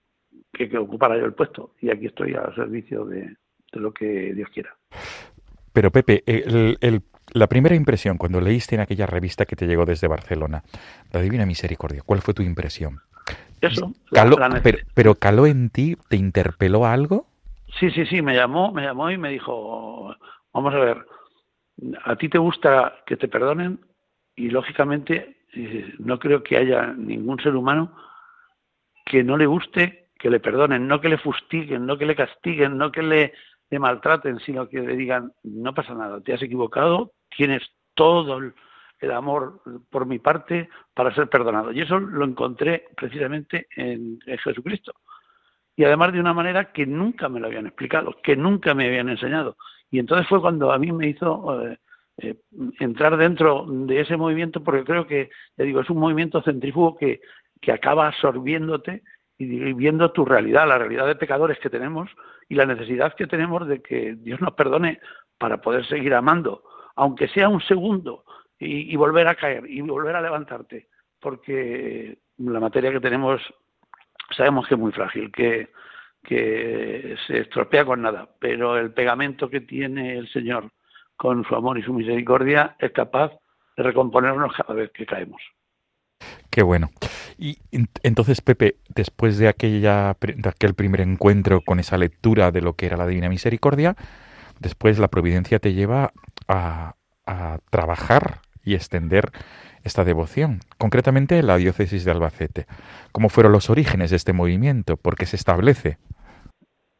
que, 0.52 0.70
que, 0.70 0.78
ocupara 0.78 1.18
yo 1.18 1.26
el 1.26 1.34
puesto. 1.34 1.76
Y 1.82 1.90
aquí 1.90 2.08
estoy 2.08 2.34
al 2.34 2.54
servicio 2.56 3.06
de, 3.06 3.22
de 3.72 3.80
lo 3.80 3.94
que 3.94 4.34
Dios 4.34 4.50
quiera. 4.54 4.76
Pero 5.74 5.92
Pepe, 5.92 6.24
el, 6.26 6.78
el, 6.82 7.02
la 7.34 7.48
primera 7.48 7.76
impresión 7.76 8.18
cuando 8.18 8.42
leíste 8.42 8.76
en 8.76 8.82
aquella 8.82 9.06
revista 9.06 9.46
que 9.46 9.56
te 9.56 9.68
llegó 9.68 9.86
desde 9.86 10.08
Barcelona, 10.08 10.64
La 11.12 11.22
Divina 11.22 11.46
Misericordia, 11.46 12.02
¿cuál 12.06 12.22
fue 12.22 12.34
tu 12.34 12.42
impresión? 12.42 13.02
Eso. 13.62 13.94
Caló, 14.12 14.38
la, 14.38 14.50
la 14.50 14.62
pero, 14.62 14.80
pero, 14.94 15.16
caló 15.16 15.46
en 15.46 15.70
ti, 15.70 15.96
¿te 16.08 16.16
interpeló 16.16 16.86
algo? 16.86 17.28
Sí, 17.80 17.92
sí, 17.92 18.06
sí, 18.08 18.22
me 18.22 18.34
llamó, 18.34 18.72
me 18.72 18.82
llamó 18.82 19.12
y 19.12 19.18
me 19.18 19.30
dijo, 19.30 20.16
vamos 20.54 20.74
a 20.74 20.80
ver, 20.80 21.06
a 22.04 22.16
ti 22.16 22.30
te 22.30 22.38
gusta 22.38 22.96
que 23.06 23.18
te 23.18 23.28
perdonen 23.28 23.80
y 24.40 24.50
lógicamente 24.50 25.36
no 25.98 26.18
creo 26.18 26.42
que 26.42 26.56
haya 26.56 26.94
ningún 26.94 27.40
ser 27.42 27.56
humano 27.56 27.94
que 29.06 29.22
no 29.22 29.36
le 29.36 29.46
guste 29.46 30.08
que 30.18 30.30
le 30.30 30.40
perdonen, 30.40 30.88
no 30.88 31.02
que 31.02 31.10
le 31.10 31.18
fustiguen, 31.18 31.86
no 31.86 31.98
que 31.98 32.06
le 32.06 32.16
castiguen, 32.16 32.78
no 32.78 32.92
que 32.92 33.04
le, 33.04 33.34
maltraten, 33.72 34.40
sino 34.40 34.68
que 34.68 34.80
le 34.80 34.96
digan, 34.96 35.34
no 35.44 35.74
pasa 35.74 35.94
nada, 35.94 36.22
te 36.22 36.34
has 36.34 36.42
equivocado, 36.42 37.12
tienes 37.36 37.64
todo 37.94 38.38
el, 38.38 38.54
amor 39.14 39.62
por 39.90 40.06
mi 40.06 40.20
parte 40.20 40.70
para 40.94 41.14
ser 41.14 41.30
perdonado. 41.30 41.72
Y 41.72 41.82
eso 41.82 42.00
lo 42.00 42.26
encontré 42.26 42.86
precisamente 42.96 43.68
en, 43.76 44.20
en, 44.26 44.38
Jesucristo. 44.40 44.94
Y 45.76 45.86
además 45.86 46.12
de 46.12 46.20
una 46.20 46.34
manera 46.34 46.74
que 46.74 46.86
nunca 46.86 47.30
me 47.30 47.40
lo 47.40 47.48
habían 47.48 47.68
explicado, 47.68 48.18
que 48.22 48.36
nunca 48.36 48.74
me 48.74 48.88
habían 48.88 49.08
enseñado. 49.08 49.56
Y 49.90 50.00
entonces 50.00 50.28
fue 50.28 50.42
cuando 50.42 50.72
a 50.72 50.78
mí 50.78 50.92
me 50.92 51.08
hizo 51.08 51.66
eh, 51.66 51.80
eh, 52.22 52.36
entrar 52.80 53.18
dentro 53.18 53.66
de 53.68 54.02
ese 54.02 54.18
movimiento, 54.18 54.64
porque 54.64 54.84
creo 54.84 55.08
que, 55.08 55.30
ya 55.58 55.66
digo, 55.66 55.82
es 55.82 55.90
un 55.90 56.00
movimiento 56.00 56.42
centrífugo 56.42 56.96
que, 56.98 57.22
que 57.62 57.72
acaba 57.72 58.08
absorbiéndote 58.08 59.04
y 59.38 59.74
viendo 59.74 60.12
tu 60.12 60.26
realidad, 60.26 60.68
la 60.68 60.78
realidad 60.78 61.08
de 61.08 61.16
pecadores 61.16 61.60
que 61.60 61.70
tenemos 61.70 62.10
y 62.50 62.56
la 62.56 62.66
necesidad 62.66 63.16
que 63.16 63.28
tenemos 63.28 63.68
de 63.68 63.82
que 63.82 64.16
Dios 64.16 64.42
nos 64.42 64.54
perdone 64.54 65.00
para 65.38 65.62
poder 65.62 65.86
seguir 65.86 66.14
amando, 66.14 66.64
aunque 66.96 67.30
sea 67.30 67.48
un 67.48 67.62
segundo, 67.62 68.26
y, 68.60 68.92
y 68.92 68.96
volver 68.98 69.28
a 69.28 69.36
caer 69.36 69.64
y 69.70 69.80
volver 69.82 70.16
a 70.16 70.22
levantarte, 70.22 70.90
porque 71.22 72.18
la 72.38 72.60
materia 72.60 72.92
que 72.92 73.00
tenemos 73.00 73.42
sabemos 74.36 74.68
que 74.68 74.76
es 74.76 74.80
muy 74.80 74.92
frágil, 74.92 75.32
que, 75.32 75.70
que 76.24 77.16
se 77.26 77.40
estropea 77.40 77.86
con 77.86 78.02
nada, 78.02 78.30
pero 78.40 78.78
el 78.78 78.94
pegamento 78.94 79.50
que 79.50 79.62
tiene 79.62 80.18
el 80.18 80.28
Señor 80.30 80.72
con 81.20 81.44
su 81.44 81.54
amor 81.54 81.78
y 81.78 81.84
su 81.84 81.94
misericordia 81.94 82.78
es 82.80 82.94
capaz 82.94 83.34
de 83.76 83.84
recomponernos 83.84 84.54
cada 84.56 84.74
vez 84.74 84.90
que 84.92 85.06
caemos. 85.06 85.42
Qué 86.50 86.64
bueno. 86.64 86.92
Y 87.38 87.58
entonces, 88.04 88.40
Pepe, 88.40 88.78
después 88.88 89.38
de, 89.38 89.50
aquella, 89.50 90.16
de 90.22 90.50
aquel 90.50 90.76
primer 90.76 91.02
encuentro 91.02 91.60
con 91.60 91.80
esa 91.80 91.98
lectura 91.98 92.52
de 92.52 92.62
lo 92.62 92.74
que 92.74 92.86
era 92.86 92.96
la 92.96 93.06
Divina 93.06 93.28
Misericordia, 93.28 93.96
después 94.62 94.98
la 94.98 95.10
providencia 95.10 95.60
te 95.60 95.74
lleva 95.74 96.14
a, 96.48 96.96
a 97.26 97.60
trabajar 97.70 98.40
y 98.64 98.76
extender 98.76 99.26
esta 99.84 100.06
devoción, 100.06 100.60
concretamente 100.78 101.38
en 101.38 101.48
la 101.48 101.58
diócesis 101.58 102.06
de 102.06 102.12
Albacete. 102.12 102.66
¿Cómo 103.12 103.28
fueron 103.28 103.52
los 103.52 103.70
orígenes 103.70 104.10
de 104.12 104.16
este 104.16 104.32
movimiento? 104.32 104.96
¿Por 104.96 105.16
qué 105.16 105.26
se 105.26 105.36
establece? 105.36 105.98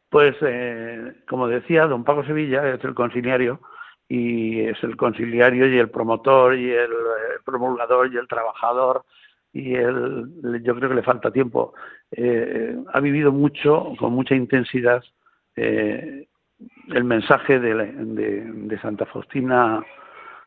Pues, 0.10 0.36
eh, 0.42 1.14
como 1.30 1.48
decía, 1.48 1.86
don 1.86 2.04
Paco 2.04 2.26
Sevilla 2.26 2.68
es 2.74 2.84
el 2.84 2.96
conciliario 2.96 3.62
y 4.10 4.62
es 4.62 4.84
el 4.84 4.98
conciliario 4.98 5.68
y 5.68 5.78
el 5.78 5.92
promotor 5.92 6.56
y 6.56 6.72
el, 6.72 6.92
eh, 6.92 7.40
promulgador 7.46 8.12
y 8.12 8.18
el 8.18 8.28
trabajador 8.28 9.06
y 9.54 9.76
el, 9.76 10.28
yo 10.64 10.76
creo 10.76 10.90
que 10.90 10.96
le 10.96 11.04
falta 11.04 11.32
tiempo. 11.32 11.74
Eh, 12.12 12.76
ha 12.92 13.00
vivido 13.00 13.32
mucho, 13.32 13.94
con 14.00 14.14
mucha 14.14 14.36
intensidad, 14.36 15.04
eh, 15.56 16.28
el 16.90 17.04
mensaje 17.04 17.60
de, 17.60 17.76
de, 17.76 18.42
de 18.52 18.80
Santa 18.80 19.06
Faustina 19.06 19.82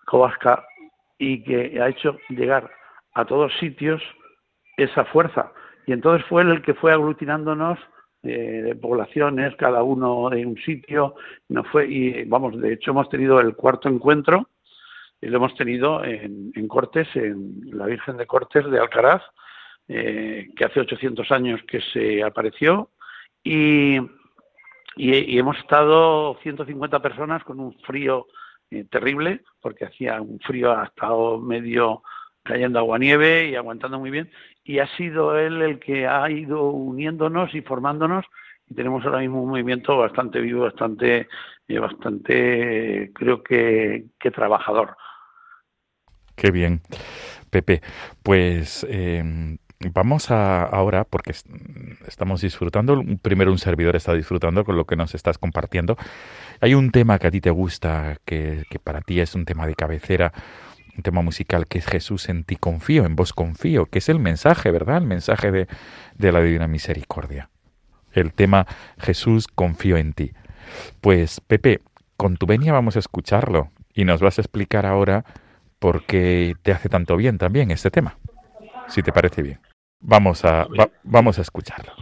Kowalska 0.07 0.65
y 1.19 1.43
que 1.45 1.81
ha 1.81 1.89
hecho 1.89 2.19
llegar 2.31 2.71
a 3.15 3.25
todos 3.25 3.53
sitios 3.61 4.03
esa 4.77 5.05
fuerza. 5.05 5.53
Y 5.87 5.93
entonces 5.93 6.27
fue 6.29 6.43
el 6.43 6.63
que 6.63 6.75
fue 6.75 6.93
aglutinándonos 6.93 7.79
eh, 8.25 8.63
de 8.63 8.75
poblaciones, 8.77 9.57
cada 9.57 9.83
uno 9.83 10.31
de 10.31 10.47
un 10.47 10.57
sitio, 10.57 11.17
no 11.49 11.65
fue, 11.65 11.89
y 11.89 12.25
vamos, 12.25 12.61
de 12.61 12.75
hecho 12.75 12.93
hemos 12.93 13.09
tenido 13.09 13.41
el 13.41 13.57
cuarto 13.57 13.89
encuentro, 13.89 14.49
y 15.21 15.27
lo 15.27 15.39
hemos 15.39 15.55
tenido 15.57 16.05
en, 16.05 16.53
en 16.55 16.69
Cortes, 16.69 17.09
en 17.15 17.63
la 17.73 17.87
Virgen 17.87 18.17
de 18.17 18.27
Cortes 18.27 18.71
de 18.71 18.79
Alcaraz, 18.79 19.23
eh, 19.89 20.51
que 20.57 20.65
hace 20.65 20.81
800 20.81 21.33
años 21.33 21.61
que 21.67 21.81
se 21.93 22.23
apareció, 22.23 22.91
y, 23.43 23.99
y, 24.97 25.39
hemos 25.39 25.59
estado 25.59 26.39
150 26.43 27.01
personas 27.03 27.43
con 27.43 27.59
un 27.59 27.75
frío 27.81 28.27
eh, 28.71 28.85
terrible, 28.89 29.43
porque 29.61 29.87
hacía 29.87 30.21
un 30.21 30.39
frío, 30.39 30.71
ha 30.71 30.85
estado 30.85 31.39
medio 31.39 32.03
cayendo 32.43 32.79
agua 32.79 32.99
nieve 32.99 33.49
y 33.49 33.55
aguantando 33.55 33.99
muy 33.99 34.11
bien, 34.11 34.31
y 34.65 34.79
ha 34.79 34.87
sido 34.97 35.39
él 35.39 35.63
el 35.63 35.79
que 35.79 36.07
ha 36.07 36.31
ido 36.31 36.71
uniéndonos 36.71 37.55
y 37.55 37.63
formándonos, 37.63 38.25
y 38.69 38.75
tenemos 38.75 39.05
ahora 39.05 39.21
mismo 39.21 39.43
un 39.43 39.51
movimiento 39.51 39.97
bastante 39.97 40.41
vivo, 40.41 40.63
bastante, 40.63 41.29
eh, 41.69 41.79
bastante 41.79 43.11
creo 43.15 43.43
que, 43.43 44.07
que 44.19 44.31
trabajador. 44.31 44.97
Qué 46.35 46.51
bien, 46.51 46.81
Pepe. 47.51 47.83
Pues 48.23 48.87
eh, 48.89 49.23
vamos 49.93 50.31
a 50.31 50.63
ahora, 50.65 51.05
porque 51.05 51.33
estamos 52.07 52.41
disfrutando, 52.41 53.03
primero 53.21 53.53
un 53.53 53.59
servidor 53.59 53.97
está 53.97 54.15
disfrutando 54.15 54.65
con 54.65 54.77
lo 54.77 54.85
que 54.85 54.97
nos 54.97 55.15
estás 55.15 55.39
compartiendo. 55.39 55.97
Hay 56.61 56.75
un 56.75 56.91
tema 56.91 57.19
que 57.19 57.27
a 57.27 57.31
ti 57.31 57.41
te 57.41 57.51
gusta, 57.51 58.17
que, 58.25 58.65
que 58.71 58.79
para 58.79 59.01
ti 59.01 59.21
es 59.21 59.35
un 59.35 59.45
tema 59.45 59.67
de 59.67 59.75
cabecera, 59.75 60.33
un 60.97 61.03
tema 61.03 61.23
musical 61.23 61.67
que 61.67 61.79
es 61.79 61.87
Jesús 61.87 62.29
en 62.29 62.45
ti 62.45 62.57
confío, 62.57 63.05
en 63.05 63.17
vos 63.17 63.33
confío, 63.33 63.87
que 63.87 63.99
es 63.99 64.09
el 64.09 64.19
mensaje, 64.19 64.71
¿verdad? 64.71 64.99
El 64.99 65.07
mensaje 65.07 65.51
de, 65.51 65.69
de 66.17 66.33
la 66.33 66.41
Divina 66.41 66.67
Misericordia. 66.67 67.51
El 68.13 68.33
tema 68.33 68.67
Jesús 68.99 69.49
confío 69.49 69.97
en 69.97 70.13
ti. 70.13 70.33
Pues 71.01 71.41
Pepe, 71.41 71.81
con 72.17 72.37
tu 72.37 72.47
venia 72.47 72.73
vamos 72.73 72.97
a 72.97 72.99
escucharlo 72.99 73.71
y 73.95 74.05
nos 74.05 74.21
vas 74.21 74.39
a 74.39 74.43
explicar 74.43 74.87
ahora 74.87 75.25
por 75.79 76.05
qué 76.05 76.55
te 76.63 76.73
hace 76.73 76.89
tanto 76.89 77.17
bien 77.17 77.39
también 77.39 77.71
este 77.71 77.91
tema, 77.91 78.19
si 78.89 79.03
te 79.03 79.13
parece 79.13 79.43
bien. 79.43 79.61
Vamos 80.01 80.45
a, 80.45 80.67
va, 80.79 80.91
vamos 81.03 81.39
a 81.39 81.43
escucharlo. 81.43 81.93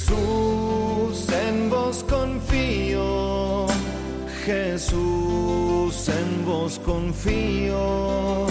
Jesús, 0.00 1.28
en 1.28 1.68
vos 1.68 2.02
confío, 2.08 3.66
Jesús, 4.46 6.08
en 6.08 6.46
vos 6.46 6.78
confío, 6.78 8.46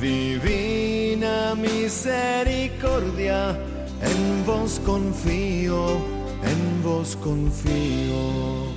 divina 0.00 1.56
misericordia, 1.56 3.58
en 4.02 4.46
vos 4.46 4.80
confío, 4.86 5.96
en 6.44 6.82
vos 6.84 7.16
confío, 7.16 8.68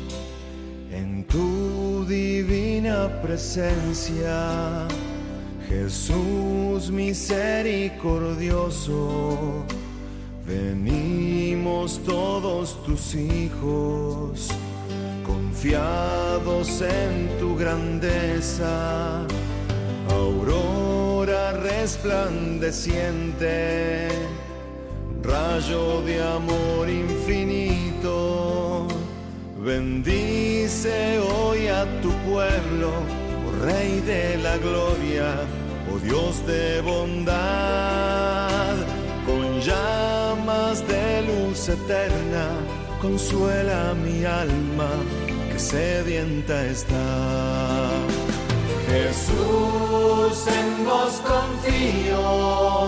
en 0.92 1.24
tu 1.26 2.04
divina 2.08 3.22
presencia, 3.22 4.88
Jesús 5.70 6.90
misericordioso 6.90 9.64
Venimos 10.46 12.00
todos 12.04 12.84
tus 12.84 13.16
hijos, 13.16 14.50
confiados 15.26 16.82
en 16.82 17.30
tu 17.40 17.56
grandeza, 17.56 19.26
aurora 20.10 21.54
resplandeciente, 21.54 24.10
rayo 25.22 26.02
de 26.02 26.22
amor 26.24 26.90
infinito. 26.90 28.88
Bendice 29.64 31.20
hoy 31.20 31.68
a 31.68 31.86
tu 32.02 32.10
pueblo, 32.28 32.90
oh 33.46 33.52
Rey 33.64 34.02
de 34.02 34.38
la 34.38 34.58
gloria, 34.58 35.36
oh 35.94 36.00
Dios 36.00 36.44
de 36.48 36.82
bondad, 36.82 38.76
con 39.28 39.62
de 39.62 39.91
eterna, 41.70 42.48
consuela 43.02 43.94
mi 43.94 44.26
alma 44.26 44.90
que 45.52 45.60
sedienta 45.60 46.66
está. 46.66 47.90
Jesús, 48.90 50.48
en 50.48 50.86
vos 50.86 51.22
confío, 51.32 52.88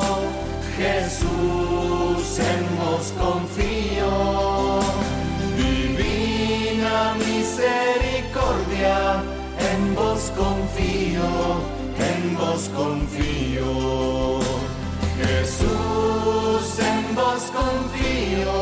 Jesús, 0.78 2.40
en 2.40 2.62
vos 2.82 3.06
confío, 3.24 4.14
divina 5.56 6.98
misericordia, 7.20 8.98
en 9.72 9.96
vos 9.96 10.32
confío, 10.36 11.30
en 12.10 12.36
vos 12.36 12.64
confío. 12.76 13.72
Jesús, 15.22 16.23
en 17.14 17.16
vos 17.16 17.44
confío. 17.60 18.60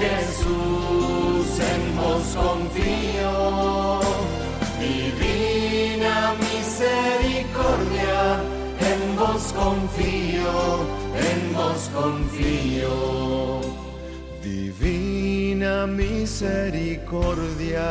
Jesús, 0.00 1.46
en 1.72 1.82
vos 1.96 2.26
confío. 2.34 3.34
Divina 4.80 6.16
misericordia, 6.48 8.18
en 8.90 9.00
vos 9.16 9.44
confío, 9.52 10.54
en 11.28 11.40
vos 11.54 11.82
confío. 11.94 12.96
Divina 14.42 15.86
misericordia, 15.86 17.88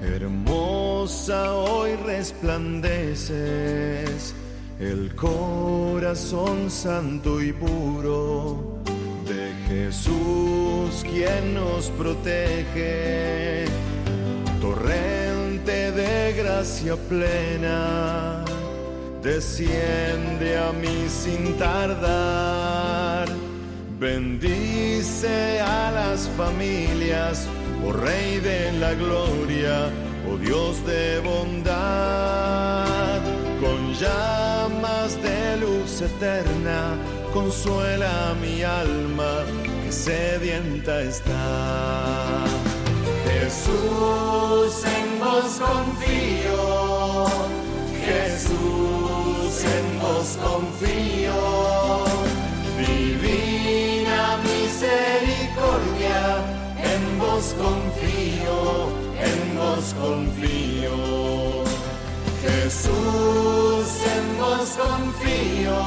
hermosa 0.00 1.52
hoy 1.52 1.96
resplandeces 1.96 4.37
el 4.80 5.14
corazón 5.16 6.70
santo 6.70 7.42
y 7.42 7.52
puro 7.52 8.78
de 9.26 9.52
Jesús 9.68 11.04
quien 11.04 11.54
nos 11.54 11.90
protege, 11.90 13.64
torrente 14.60 15.92
de 15.92 16.32
gracia 16.32 16.96
plena, 16.96 18.44
desciende 19.22 20.58
a 20.58 20.72
mí 20.72 21.08
sin 21.08 21.58
tardar, 21.58 23.28
bendice 23.98 25.60
a 25.60 25.90
las 25.90 26.28
familias, 26.36 27.46
oh 27.84 27.92
Rey 27.92 28.38
de 28.38 28.72
la 28.78 28.94
gloria, 28.94 29.90
oh 30.30 30.36
Dios 30.38 30.86
de 30.86 31.18
bondad, 31.20 32.87
llamas 34.00 35.20
de 35.22 35.56
luz 35.56 36.00
eterna, 36.00 36.96
consuela 37.32 38.34
mi 38.40 38.62
alma 38.62 39.44
que 39.84 39.92
sedienta 39.92 41.02
está. 41.02 42.44
Jesús, 43.26 44.84
en 44.84 45.20
vos 45.20 45.60
confío, 45.66 47.26
Jesús, 48.06 49.64
en 49.76 49.86
vos 50.00 50.38
confío, 50.46 51.40
divina 52.78 54.38
misericordia, 54.48 56.20
en 56.92 57.02
vos 57.18 57.54
confío, 57.58 58.56
en 59.28 59.38
vos 59.58 59.94
confío. 59.98 61.67
Jesús, 62.42 63.88
en 64.14 64.26
vos 64.38 64.68
confío. 64.84 65.78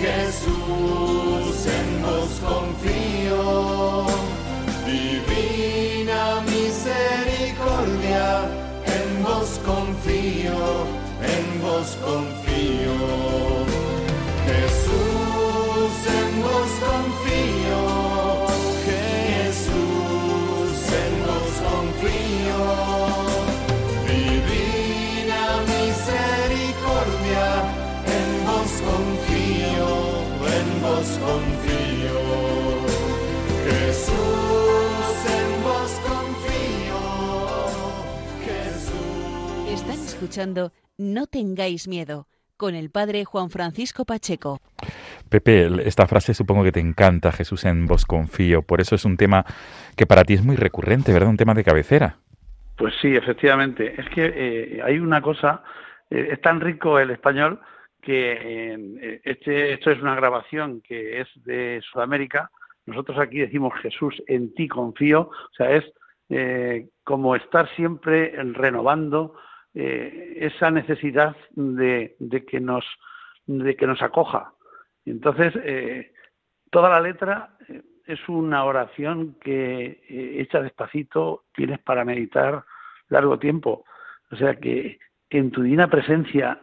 Jesús, 0.00 1.66
en 1.66 1.88
vos 2.02 2.32
confío. 2.48 4.06
Divina 4.86 6.22
misericordia, 6.46 8.26
en 8.86 9.22
vos 9.22 9.50
confío, 9.64 10.60
en 11.22 11.44
vos 11.62 11.88
confío. 12.02 12.39
Están 39.68 39.98
escuchando 40.04 40.72
No 40.98 41.26
tengáis 41.26 41.88
miedo 41.88 42.26
con 42.56 42.74
el 42.74 42.90
padre 42.90 43.24
Juan 43.24 43.48
Francisco 43.48 44.04
Pacheco. 44.04 44.60
Pepe, 45.30 45.66
esta 45.88 46.06
frase 46.06 46.34
supongo 46.34 46.62
que 46.62 46.72
te 46.72 46.80
encanta, 46.80 47.32
Jesús 47.32 47.64
en 47.64 47.86
vos 47.86 48.04
confío. 48.04 48.62
Por 48.62 48.82
eso 48.82 48.94
es 48.94 49.04
un 49.06 49.16
tema 49.16 49.46
que 49.96 50.06
para 50.06 50.24
ti 50.24 50.34
es 50.34 50.44
muy 50.44 50.56
recurrente, 50.56 51.12
¿verdad? 51.12 51.30
Un 51.30 51.38
tema 51.38 51.54
de 51.54 51.64
cabecera. 51.64 52.18
Pues 52.76 52.92
sí, 53.00 53.16
efectivamente. 53.16 53.94
Es 53.98 54.08
que 54.10 54.32
eh, 54.34 54.80
hay 54.84 54.98
una 54.98 55.22
cosa, 55.22 55.62
eh, 56.10 56.28
es 56.32 56.40
tan 56.42 56.60
rico 56.60 56.98
el 56.98 57.10
español 57.10 57.60
que 58.00 58.32
eh, 58.40 59.20
este, 59.24 59.74
esto 59.74 59.90
es 59.90 60.00
una 60.00 60.14
grabación 60.14 60.80
que 60.80 61.20
es 61.20 61.28
de 61.44 61.80
Sudamérica. 61.90 62.50
Nosotros 62.86 63.18
aquí 63.18 63.38
decimos 63.38 63.74
Jesús, 63.80 64.22
en 64.26 64.54
ti 64.54 64.68
confío. 64.68 65.30
O 65.30 65.54
sea, 65.56 65.70
es 65.72 65.84
eh, 66.32 66.88
como 67.02 67.34
estar 67.34 67.68
siempre 67.74 68.32
renovando 68.52 69.34
eh, 69.74 70.36
esa 70.40 70.70
necesidad 70.70 71.36
de, 71.50 72.14
de 72.20 72.44
que 72.44 72.60
nos 72.60 72.84
de 73.46 73.74
que 73.74 73.86
nos 73.88 74.00
acoja. 74.00 74.52
Entonces, 75.04 75.52
eh, 75.64 76.12
toda 76.70 76.88
la 76.88 77.00
letra 77.00 77.56
es 78.06 78.28
una 78.28 78.64
oración 78.64 79.36
que 79.40 80.04
hecha 80.08 80.62
despacito 80.62 81.46
tienes 81.52 81.80
para 81.80 82.04
meditar 82.04 82.64
largo 83.08 83.40
tiempo. 83.40 83.84
O 84.30 84.36
sea 84.36 84.54
que 84.54 85.00
en 85.30 85.50
tu 85.50 85.62
divina 85.62 85.88
presencia, 85.88 86.62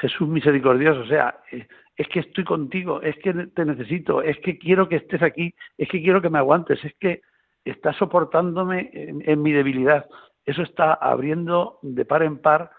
Jesús 0.00 0.28
misericordioso, 0.28 1.00
o 1.00 1.06
sea, 1.06 1.40
eh, 1.50 1.66
es 1.96 2.08
que 2.08 2.20
estoy 2.20 2.44
contigo, 2.44 3.02
es 3.02 3.16
que 3.18 3.32
te 3.32 3.64
necesito, 3.64 4.22
es 4.22 4.38
que 4.38 4.58
quiero 4.58 4.88
que 4.88 4.96
estés 4.96 5.22
aquí, 5.22 5.54
es 5.76 5.88
que 5.88 6.02
quiero 6.02 6.22
que 6.22 6.30
me 6.30 6.38
aguantes, 6.38 6.82
es 6.84 6.94
que 6.98 7.22
estás 7.64 7.96
soportándome 7.96 8.90
en, 8.92 9.22
en 9.28 9.42
mi 9.42 9.52
debilidad. 9.52 10.06
Eso 10.44 10.62
está 10.62 10.94
abriendo 10.94 11.78
de 11.82 12.04
par 12.04 12.22
en 12.22 12.38
par 12.38 12.70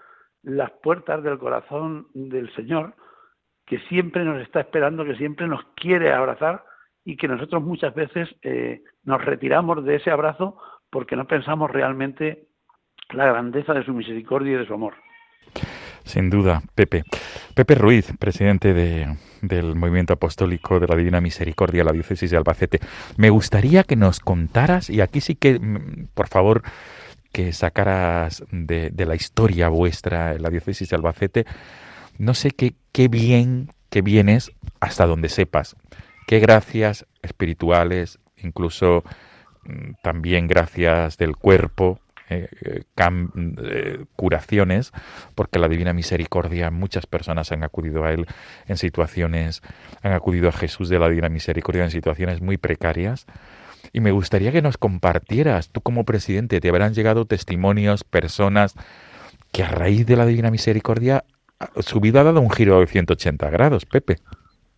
las 0.42 0.72
puertas 0.72 1.24
del 1.24 1.38
corazón 1.38 2.08
del 2.14 2.54
Señor, 2.56 2.96
que 3.66 3.80
siempre 3.88 4.26
nos 4.26 4.42
está 4.42 4.60
esperando, 4.60 5.06
que 5.06 5.16
siempre 5.16 5.48
nos 5.48 5.64
quiere 5.76 6.12
abrazar 6.12 6.66
y 7.06 7.18
que 7.18 7.28
nosotros 7.28 7.64
muchas 7.64 7.94
veces 7.94 8.30
eh, 8.42 8.84
nos 9.04 9.24
retiramos 9.24 9.84
de 9.86 9.96
ese 9.96 10.12
abrazo 10.12 10.58
porque 10.90 11.16
no 11.16 11.26
pensamos 11.26 11.72
realmente 11.72 12.48
la 13.12 13.26
grandeza 13.26 13.74
de 13.74 13.84
su 13.84 13.94
misericordia 13.94 14.54
y 14.54 14.58
de 14.58 14.68
su 14.68 14.74
amor. 14.74 14.94
Sin 16.06 16.30
duda, 16.30 16.62
Pepe. 16.76 17.04
Pepe 17.54 17.76
Ruiz, 17.76 18.14
presidente 18.20 18.74
de, 18.74 19.16
del 19.42 19.76
Movimiento 19.76 20.14
Apostólico 20.14 20.80
de 20.80 20.88
la 20.88 20.96
Divina 20.96 21.22
Misericordia, 21.22 21.84
la 21.84 21.92
Diócesis 21.92 22.32
de 22.32 22.38
Albacete. 22.38 22.80
Me 23.18 23.30
gustaría 23.30 23.84
que 23.84 23.96
nos 23.96 24.20
contaras, 24.20 24.90
y 24.90 25.02
aquí 25.02 25.22
sí 25.22 25.36
que, 25.36 25.60
mm, 25.60 26.08
por 26.14 26.28
favor, 26.28 26.64
que 27.32 27.52
sacaras 27.52 28.44
de, 28.52 28.92
la 28.96 29.16
historia 29.16 29.70
vuestra, 29.70 30.38
la 30.38 30.50
Diócesis 30.50 30.90
de 30.90 30.96
Albacete, 30.96 31.46
no 32.18 32.34
sé 32.34 32.52
qué, 32.52 32.76
qué 32.92 33.08
bien, 33.08 33.70
qué 33.90 34.02
bien 34.02 34.30
es 34.30 34.52
hasta 34.80 35.06
donde 35.06 35.30
sepas, 35.30 35.76
qué 36.28 36.40
gracias 36.40 37.06
espirituales, 37.22 38.20
incluso 38.38 39.04
mm, 39.64 39.94
también 40.04 40.48
gracias 40.48 41.18
del 41.18 41.36
cuerpo, 41.36 42.00
eh, 42.30 42.48
eh, 42.62 42.84
eh, 42.96 44.06
curaciones, 44.16 44.92
porque 45.36 45.60
la 45.60 45.68
Divina 45.68 45.94
Misericordia, 45.94 46.72
muchas 46.72 47.06
personas 47.06 47.52
han 47.52 47.64
acudido 47.64 48.06
a 48.06 48.12
Él 48.12 48.26
en 48.68 48.78
situaciones, 48.78 49.62
han 50.02 50.14
acudido 50.14 50.48
a 50.50 50.54
Jesús 50.54 50.90
de 50.90 51.00
la 51.00 51.10
Divina 51.10 51.30
Misericordia 51.30 51.84
en 51.84 51.92
situaciones 51.92 52.42
muy 52.42 52.58
precarias. 52.58 53.26
Y 53.92 54.00
me 54.00 54.12
gustaría 54.12 54.52
que 54.52 54.62
nos 54.62 54.78
compartieras, 54.78 55.70
tú 55.70 55.82
como 55.82 56.06
presidente, 56.06 56.62
te 56.62 56.70
habrán 56.70 56.94
llegado 56.94 57.26
testimonios, 57.26 58.04
personas 58.04 58.76
que 59.52 59.64
a 59.64 59.68
raíz 59.68 60.06
de 60.06 60.16
la 60.16 60.26
Divina 60.26 60.50
Misericordia 60.50 61.26
su 61.80 62.00
vida 62.00 62.22
ha 62.22 62.24
dado 62.24 62.42
un 62.42 62.50
giro 62.50 62.80
de 62.80 62.88
180 62.88 63.50
grados, 63.50 63.86
Pepe. 63.86 64.16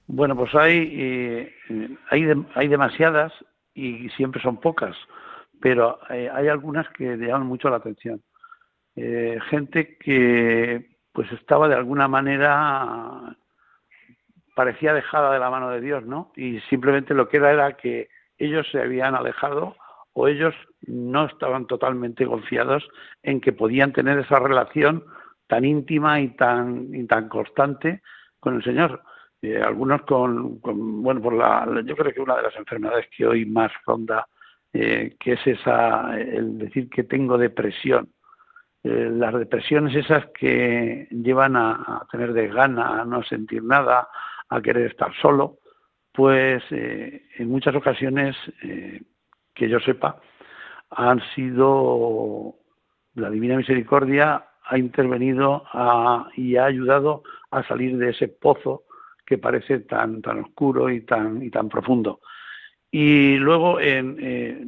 Bueno, 0.08 0.36
pues 0.36 0.53
hay, 0.55 1.49
hay, 2.12 2.25
hay 2.55 2.67
demasiadas 2.67 3.31
y 3.73 4.10
siempre 4.10 4.41
son 4.41 4.60
pocas, 4.60 4.95
pero 5.61 5.99
eh, 6.09 6.29
hay 6.31 6.47
algunas 6.47 6.87
que 6.89 7.17
llaman 7.17 7.47
mucho 7.47 7.69
la 7.69 7.77
atención. 7.77 8.21
Eh, 8.95 9.39
gente 9.49 9.97
que 9.97 10.97
pues 11.11 11.31
estaba 11.31 11.67
de 11.67 11.75
alguna 11.75 12.07
manera 12.07 13.35
parecía 14.55 14.93
dejada 14.93 15.33
de 15.33 15.39
la 15.39 15.49
mano 15.49 15.69
de 15.69 15.81
Dios, 15.81 16.05
¿no? 16.05 16.31
Y 16.35 16.59
simplemente 16.69 17.13
lo 17.13 17.27
que 17.27 17.37
era 17.37 17.51
era 17.51 17.73
que 17.73 18.09
ellos 18.37 18.67
se 18.71 18.81
habían 18.81 19.15
alejado 19.15 19.75
o 20.13 20.27
ellos 20.27 20.55
no 20.87 21.25
estaban 21.25 21.67
totalmente 21.67 22.25
confiados 22.25 22.87
en 23.21 23.41
que 23.41 23.51
podían 23.51 23.91
tener 23.91 24.17
esa 24.19 24.39
relación 24.39 25.03
tan 25.47 25.65
íntima 25.65 26.21
y 26.21 26.29
tan, 26.29 26.93
y 26.95 27.05
tan 27.05 27.27
constante 27.27 28.01
con 28.39 28.55
el 28.55 28.63
Señor. 28.63 29.03
Eh, 29.41 29.61
algunos 29.61 30.03
con, 30.03 30.59
con, 30.59 31.03
bueno, 31.03 31.21
por 31.21 31.33
la, 31.33 31.67
yo 31.85 31.95
creo 31.95 32.13
que 32.13 32.21
una 32.21 32.37
de 32.37 32.43
las 32.43 32.55
enfermedades 32.55 33.07
que 33.15 33.27
hoy 33.27 33.45
más 33.45 33.71
ronda, 33.85 34.27
eh, 34.77 35.15
que 35.19 35.33
es 35.33 35.47
esa, 35.47 36.19
el 36.19 36.57
decir 36.57 36.89
que 36.89 37.03
tengo 37.03 37.38
depresión. 37.38 38.09
Eh, 38.83 39.09
las 39.11 39.33
depresiones 39.33 39.95
esas 39.95 40.25
que 40.38 41.07
llevan 41.09 41.55
a, 41.55 41.71
a 41.71 42.07
tener 42.11 42.33
desgana, 42.33 43.01
a 43.01 43.05
no 43.05 43.23
sentir 43.23 43.63
nada, 43.63 44.07
a 44.49 44.61
querer 44.61 44.91
estar 44.91 45.11
solo, 45.21 45.59
pues 46.11 46.61
eh, 46.71 47.23
en 47.38 47.47
muchas 47.49 47.73
ocasiones, 47.75 48.35
eh, 48.63 49.01
que 49.53 49.69
yo 49.69 49.79
sepa, 49.79 50.19
han 50.91 51.21
sido 51.33 52.55
la 53.15 53.29
Divina 53.29 53.55
Misericordia 53.57 54.45
ha 54.67 54.77
intervenido 54.77 55.63
a- 55.71 56.27
y 56.35 56.57
ha 56.57 56.65
ayudado 56.65 57.23
a 57.51 57.63
salir 57.63 57.97
de 57.97 58.09
ese 58.09 58.27
pozo 58.27 58.83
que 59.25 59.38
parece 59.38 59.79
tan 59.79 60.21
tan 60.21 60.39
oscuro 60.43 60.89
y 60.89 61.01
tan 61.01 61.41
y 61.41 61.49
tan 61.49 61.69
profundo. 61.69 62.19
Y 62.97 63.36
luego 63.39 63.81
en 63.81 64.15
eh, 64.21 64.67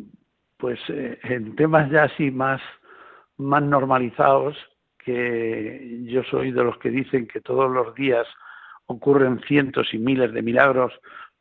pues 0.58 0.78
eh, 0.90 1.18
en 1.24 1.56
temas 1.56 1.90
ya 1.90 2.04
así 2.04 2.30
más 2.30 2.62
más 3.38 3.63
normalizados 3.63 4.58
que 4.98 6.04
yo 6.04 6.24
soy 6.24 6.52
de 6.52 6.62
los 6.62 6.78
que 6.80 6.90
dicen 6.90 7.26
que 7.26 7.40
todos 7.40 7.72
los 7.72 7.96
días 7.96 8.28
ocurren 8.88 9.40
cientos 9.48 9.94
y 9.94 9.98
miles 9.98 10.34
de 10.34 10.42
milagros 10.42 10.92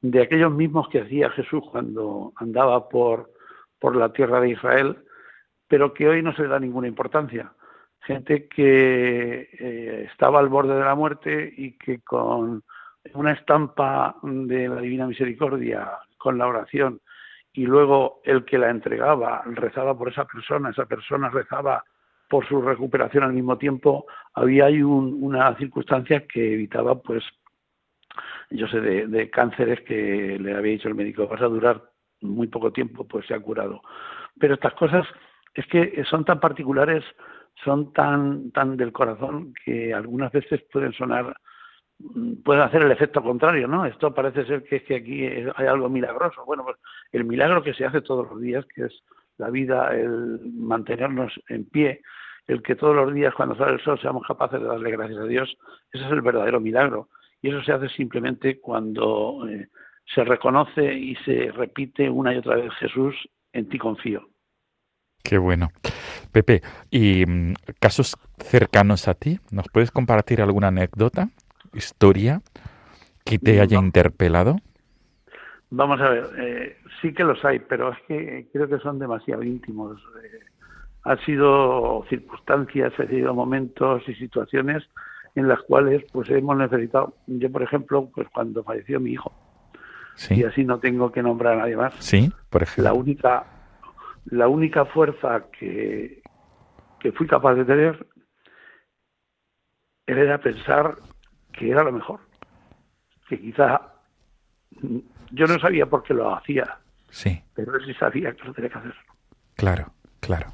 de 0.01 0.23
aquellos 0.23 0.53
mismos 0.53 0.89
que 0.89 1.01
hacía 1.01 1.29
Jesús 1.31 1.65
cuando 1.73 2.33
andaba 2.37 2.89
por 2.89 3.33
por 3.81 3.97
la 3.97 4.13
tierra 4.13 4.41
de 4.41 4.51
Israel, 4.51 4.97
pero 5.67 5.93
que 5.93 6.07
hoy 6.09 6.23
no 6.23 6.37
se 6.37 6.43
le 6.43 6.49
da 6.49 6.61
ninguna 6.61 6.87
importancia. 6.87 7.53
Gente 8.03 8.47
que 8.47 9.49
eh, 9.59 10.09
estaba 10.09 10.39
al 10.39 10.49
borde 10.49 10.77
de 10.77 10.85
la 10.85 10.95
muerte 10.95 11.53
y 11.57 11.73
que 11.73 11.99
con 12.03 12.63
una 13.15 13.33
estampa 13.33 14.15
de 14.23 14.69
la 14.69 14.81
Divina 14.81 15.09
Misericordia, 15.09 15.91
con 16.27 16.39
la 16.39 16.49
oración, 16.49 17.01
y 17.53 17.67
luego 17.67 18.21
el 18.25 18.45
que 18.45 18.59
la 18.59 18.69
entregaba 18.69 19.43
rezaba 19.47 19.97
por 19.97 20.09
esa 20.09 20.25
persona, 20.25 20.71
esa 20.71 20.87
persona 20.87 21.29
rezaba 21.31 21.85
por 22.29 22.45
su 22.49 22.61
recuperación 22.61 23.23
al 23.23 23.33
mismo 23.33 23.57
tiempo, 23.59 24.07
había 24.35 24.65
ahí 24.65 24.83
un, 24.83 25.19
una 25.23 25.57
circunstancia 25.57 26.27
que 26.27 26.55
evitaba, 26.55 27.01
pues, 27.01 27.23
yo 28.51 28.67
sé, 28.67 28.81
de, 28.81 29.07
de 29.07 29.31
cánceres 29.31 29.83
que 29.83 30.37
le 30.41 30.57
había 30.57 30.73
dicho 30.73 30.89
el 30.89 30.97
médico, 30.97 31.29
vas 31.29 31.43
a 31.43 31.47
durar 31.47 31.81
muy 32.23 32.49
poco 32.49 32.73
tiempo, 32.73 33.07
pues 33.07 33.25
se 33.27 33.35
ha 33.35 33.39
curado. 33.39 33.81
Pero 34.41 34.55
estas 34.55 34.75
cosas 34.75 35.07
es 35.55 35.65
que 35.69 36.03
son 36.11 36.25
tan 36.25 36.41
particulares 36.41 37.05
son 37.65 37.93
tan 37.93 38.51
tan 38.51 38.77
del 38.77 38.93
corazón 38.93 39.55
que 39.65 39.95
algunas 39.95 40.31
veces 40.33 40.61
pueden 40.73 40.93
sonar 40.93 41.35
pueden 42.45 42.63
hacer 42.63 42.83
el 42.83 42.93
efecto 42.93 43.23
contrario, 43.23 43.69
¿no? 43.69 43.87
Esto 43.87 44.15
parece 44.15 44.45
ser 44.45 44.65
que 44.65 44.77
es 44.77 44.83
que 44.85 44.97
aquí 44.97 45.27
hay 45.27 45.67
algo 45.67 45.89
milagroso. 45.89 46.45
Bueno, 46.45 46.65
pues 46.65 46.77
el 47.13 47.25
milagro 47.25 47.63
que 47.63 47.75
se 47.75 47.85
hace 47.85 48.01
todos 48.03 48.29
los 48.31 48.41
días, 48.41 48.65
que 48.75 48.85
es 48.85 49.03
la 49.39 49.51
vida, 49.51 49.95
el 49.95 50.41
mantenernos 50.55 51.33
en 51.49 51.65
pie 51.65 52.01
el 52.47 52.63
que 52.63 52.77
todos 52.77 52.95
los 52.95 53.13
días 53.13 53.35
cuando 53.35 53.57
sale 53.57 53.73
el 53.73 53.81
sol 53.81 53.99
seamos 54.01 54.27
capaces 54.27 54.61
de 54.61 54.67
darle 54.67 54.91
gracias 54.91 55.19
a 55.19 55.27
Dios, 55.27 55.57
ese 55.93 56.05
es 56.05 56.13
el 56.13 56.21
verdadero 56.21 56.61
milagro. 56.61 57.09
Y 57.43 57.51
eso 57.51 57.63
se 57.63 57.73
hace 57.73 57.89
simplemente 57.89 58.61
cuando 58.61 59.47
eh, 59.49 59.69
se 60.15 60.25
reconoce 60.25 60.95
y 60.95 61.17
se 61.17 61.51
repite 61.53 62.09
una 62.09 62.35
y 62.35 62.39
otra 62.39 62.57
vez 62.57 62.73
Jesús, 62.75 63.15
en 63.53 63.69
ti 63.69 63.79
confío. 63.79 64.29
Qué 65.23 65.39
bueno. 65.39 65.71
Pepe, 66.33 66.63
¿y 66.91 67.25
mm, 67.27 67.55
casos 67.81 68.17
cercanos 68.39 69.09
a 69.09 69.15
ti? 69.15 69.39
¿Nos 69.51 69.67
puedes 69.73 69.91
compartir 69.91 70.41
alguna 70.41 70.69
anécdota, 70.69 71.29
historia 71.75 72.43
que 73.25 73.39
te 73.39 73.61
haya 73.61 73.79
No. 73.81 73.85
interpelado? 73.87 74.57
Vamos 75.71 76.01
a 76.01 76.09
ver, 76.11 76.27
eh, 76.39 76.77
sí 77.03 77.13
que 77.13 77.25
los 77.25 77.45
hay, 77.45 77.59
pero 77.59 77.93
es 77.93 77.99
que 78.07 78.49
creo 78.53 78.69
que 78.69 78.79
son 78.79 78.99
demasiado 78.99 79.43
íntimos. 79.43 80.01
Eh, 80.23 80.39
han 81.03 81.19
sido 81.25 82.05
circunstancias, 82.09 82.93
han 82.99 83.09
sido 83.09 83.35
momentos 83.35 84.03
y 84.09 84.15
situaciones 84.15 84.85
en 85.35 85.49
las 85.49 85.61
cuales 85.63 86.05
pues 86.13 86.31
hemos 86.31 86.57
necesitado. 86.57 87.15
Yo, 87.27 87.51
por 87.51 87.63
ejemplo, 87.63 88.09
pues 88.15 88.29
cuando 88.33 88.63
falleció 88.65 89.01
mi 89.01 89.13
hijo, 89.13 89.33
y 90.15 90.19
Sí. 90.19 90.45
así 90.45 90.65
no 90.65 90.79
tengo 90.79 91.13
que 91.13 91.23
nombrar 91.23 91.55
a 91.55 91.57
nadie 91.63 91.77
más, 91.77 91.95
Sí, 91.99 92.33
por 92.49 92.65
la 92.79 92.93
única, 92.95 93.45
la 94.27 94.49
única 94.49 94.85
fuerza 94.87 95.45
que, 95.59 96.23
que 97.01 97.13
fui 97.13 97.27
capaz 97.27 97.55
de 97.55 97.65
tener 97.65 98.07
era 100.07 100.39
pensar 100.39 100.95
que 101.59 101.71
era 101.71 101.83
lo 101.83 101.93
mejor. 101.93 102.21
Que 103.29 103.41
quizá 103.41 103.81
yo 105.31 105.47
no 105.47 105.59
sabía 105.59 105.87
por 105.87 106.03
qué 106.03 106.15
lo 106.15 106.35
hacía, 106.35 106.79
Sí, 107.09 107.43
pero 107.55 107.73
sí 107.85 107.95
sabía 107.95 108.33
que 108.35 108.45
lo 108.45 108.53
tenía 108.53 108.71
que 108.71 108.79
hacer. 108.79 108.95
claro, 109.55 109.93
claro, 110.21 110.49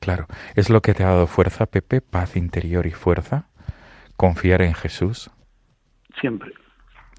claro. 0.00 0.26
Es 0.54 0.70
lo 0.70 0.80
que 0.82 0.92
te 0.94 1.02
ha 1.04 1.08
dado 1.08 1.26
fuerza, 1.26 1.66
Pepe, 1.66 2.00
paz 2.00 2.36
interior 2.36 2.86
y 2.86 2.90
fuerza. 2.90 3.48
Confiar 4.16 4.62
en 4.62 4.74
Jesús. 4.74 5.30
Siempre. 6.20 6.52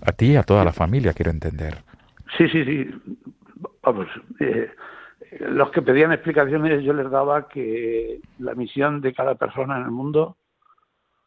A 0.06 0.12
ti 0.12 0.34
y 0.34 0.36
a 0.36 0.44
toda 0.44 0.64
la 0.66 0.74
familia, 0.74 1.14
quiero 1.14 1.32
entender. 1.32 1.84
Sí, 2.38 2.48
sí, 2.50 2.64
sí. 2.66 2.90
Vamos, 3.82 4.08
eh, 4.40 4.72
los 5.40 5.72
que 5.72 5.82
pedían 5.82 6.12
explicaciones 6.12 6.84
yo 6.84 6.94
les 6.94 7.10
daba 7.10 7.48
que 7.48 8.20
la 8.40 8.54
misión 8.56 9.02
de 9.02 9.14
cada 9.14 9.36
persona 9.36 9.78
en 9.78 9.84
el 9.84 9.92
mundo 9.92 10.38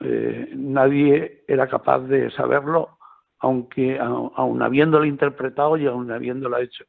eh, 0.04 0.50
nadie 0.54 1.44
era 1.48 1.66
capaz 1.68 2.00
de 2.00 2.30
saberlo, 2.30 2.98
aunque 3.40 3.98
au- 4.00 4.32
aun 4.36 4.62
habiéndolo 4.62 5.04
interpretado 5.04 5.76
y 5.76 5.86
aun 5.86 6.10
habiéndolo 6.10 6.58
hecho. 6.58 6.84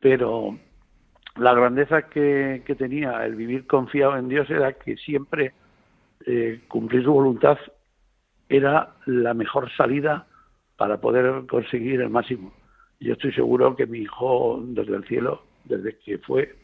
Pero 0.00 0.58
la 1.36 1.54
grandeza 1.54 2.02
que, 2.08 2.62
que 2.66 2.74
tenía 2.74 3.24
el 3.24 3.34
vivir 3.34 3.66
confiado 3.66 4.16
en 4.16 4.28
Dios 4.28 4.48
era 4.50 4.72
que 4.74 4.96
siempre 4.96 5.52
eh, 6.26 6.62
cumplir 6.68 7.04
su 7.04 7.12
voluntad 7.12 7.58
era 8.48 8.94
la 9.06 9.34
mejor 9.34 9.70
salida 9.76 10.26
para 10.76 11.00
poder 11.00 11.46
conseguir 11.46 12.00
el 12.00 12.10
máximo. 12.10 12.52
Yo 13.00 13.12
estoy 13.14 13.32
seguro 13.32 13.76
que 13.76 13.86
mi 13.86 13.98
hijo 14.00 14.60
desde 14.62 14.96
el 14.96 15.04
cielo, 15.04 15.42
desde 15.64 15.98
que 15.98 16.18
fue, 16.18 16.54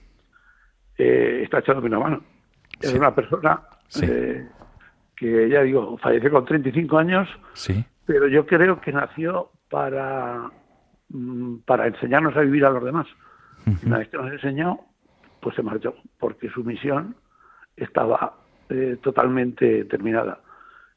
eh, 0.98 1.40
está 1.44 1.58
echándome 1.58 1.88
una 1.88 1.98
mano. 1.98 2.22
Es 2.80 2.90
Sí. 2.90 2.96
una 2.96 3.14
persona 3.14 3.62
Sí. 3.88 4.06
eh, 4.08 4.48
que, 5.22 5.48
ya 5.48 5.62
digo, 5.62 5.96
falleció 5.98 6.30
con 6.30 6.44
35 6.44 6.98
años, 6.98 7.28
Sí, 7.54 7.84
pero 8.06 8.28
yo 8.28 8.44
creo 8.46 8.80
que 8.80 8.92
nació 8.92 9.50
para, 9.70 10.50
mm, 11.08 11.58
para 11.64 11.86
enseñarnos 11.86 12.36
a 12.36 12.40
vivir 12.40 12.64
a 12.64 12.70
los 12.70 12.84
demás. 12.84 13.06
Una 13.86 13.98
vez 13.98 14.08
que 14.08 14.16
nos 14.16 14.32
enseñó, 14.32 14.80
pues 15.40 15.54
se 15.54 15.62
marchó, 15.62 15.94
porque 16.18 16.48
su 16.50 16.64
misión 16.64 17.14
estaba 17.76 18.34
eh, 18.68 18.96
totalmente 19.00 19.84
terminada. 19.84 20.40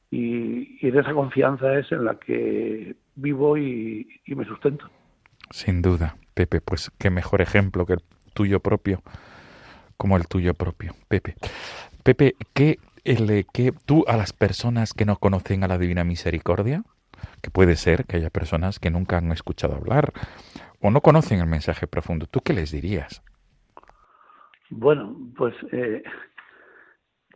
Y, 0.09 0.77
y 0.81 0.89
en 0.89 0.97
esa 0.97 1.13
confianza 1.13 1.77
es 1.77 1.91
en 1.91 2.05
la 2.05 2.15
que 2.15 2.95
vivo 3.15 3.55
y, 3.57 4.07
y 4.25 4.35
me 4.35 4.45
sustento. 4.45 4.89
sin 5.51 5.81
duda, 5.83 6.15
Pepe. 6.33 6.59
Pues 6.59 6.91
qué 6.97 7.11
mejor 7.11 7.41
ejemplo 7.41 7.85
que 7.85 7.93
el 7.93 8.03
tuyo 8.33 8.59
propio, 8.59 9.03
como 9.97 10.17
el 10.17 10.27
tuyo 10.27 10.55
propio, 10.55 10.93
Pepe. 11.07 11.35
Pepe, 12.03 12.35
¿qué, 12.53 12.79
el, 13.05 13.45
qué 13.53 13.71
tú 13.85 14.03
a 14.07 14.17
las 14.17 14.33
personas 14.33 14.93
que 14.93 15.05
no 15.05 15.15
conocen 15.17 15.63
a 15.63 15.67
la 15.67 15.77
Divina 15.77 16.03
Misericordia, 16.03 16.83
que 17.41 17.51
puede 17.51 17.75
ser 17.75 18.05
que 18.05 18.17
haya 18.17 18.29
personas 18.29 18.79
que 18.79 18.89
nunca 18.89 19.17
han 19.17 19.31
escuchado 19.31 19.75
hablar 19.75 20.11
o 20.81 20.91
no 20.91 21.01
conocen 21.01 21.39
el 21.39 21.47
mensaje 21.47 21.87
profundo, 21.87 22.25
¿tú 22.25 22.41
qué 22.41 22.53
les 22.53 22.71
dirías? 22.71 23.23
Bueno, 24.69 25.15
pues 25.37 25.55
eh, 25.71 26.03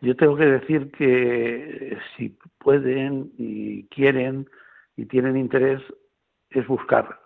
yo 0.01 0.15
tengo 0.15 0.35
que 0.35 0.45
decir 0.45 0.91
que 0.91 1.97
si 2.17 2.37
pueden 2.57 3.31
y 3.37 3.85
quieren 3.85 4.49
y 4.97 5.05
tienen 5.05 5.37
interés 5.37 5.81
es 6.49 6.67
buscar, 6.67 7.21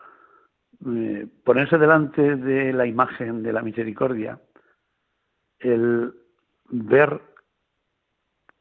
eh, 0.85 1.27
ponerse 1.45 1.77
delante 1.77 2.35
de 2.35 2.73
la 2.73 2.85
imagen 2.85 3.41
de 3.41 3.53
la 3.53 3.61
misericordia, 3.61 4.39
el 5.59 6.13
ver 6.69 7.21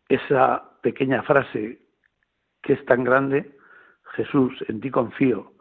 esa 0.08 0.78
pequeña 0.82 1.22
frase 1.22 1.80
que 2.62 2.74
es 2.74 2.84
tan 2.86 3.04
grande, 3.04 3.56
Jesús, 4.14 4.52
en 4.68 4.80
ti 4.80 4.90
confío, 4.90 5.52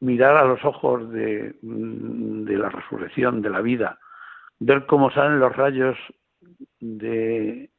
mirar 0.00 0.36
a 0.36 0.44
los 0.44 0.64
ojos 0.64 1.10
de, 1.10 1.56
mm, 1.62 2.44
de 2.44 2.58
la 2.58 2.68
resurrección, 2.68 3.42
de 3.42 3.50
la 3.50 3.60
vida, 3.60 3.98
ver 4.58 4.86
cómo 4.86 5.10
salen 5.10 5.40
los 5.40 5.54
rayos 5.54 5.96
de, 6.80 7.70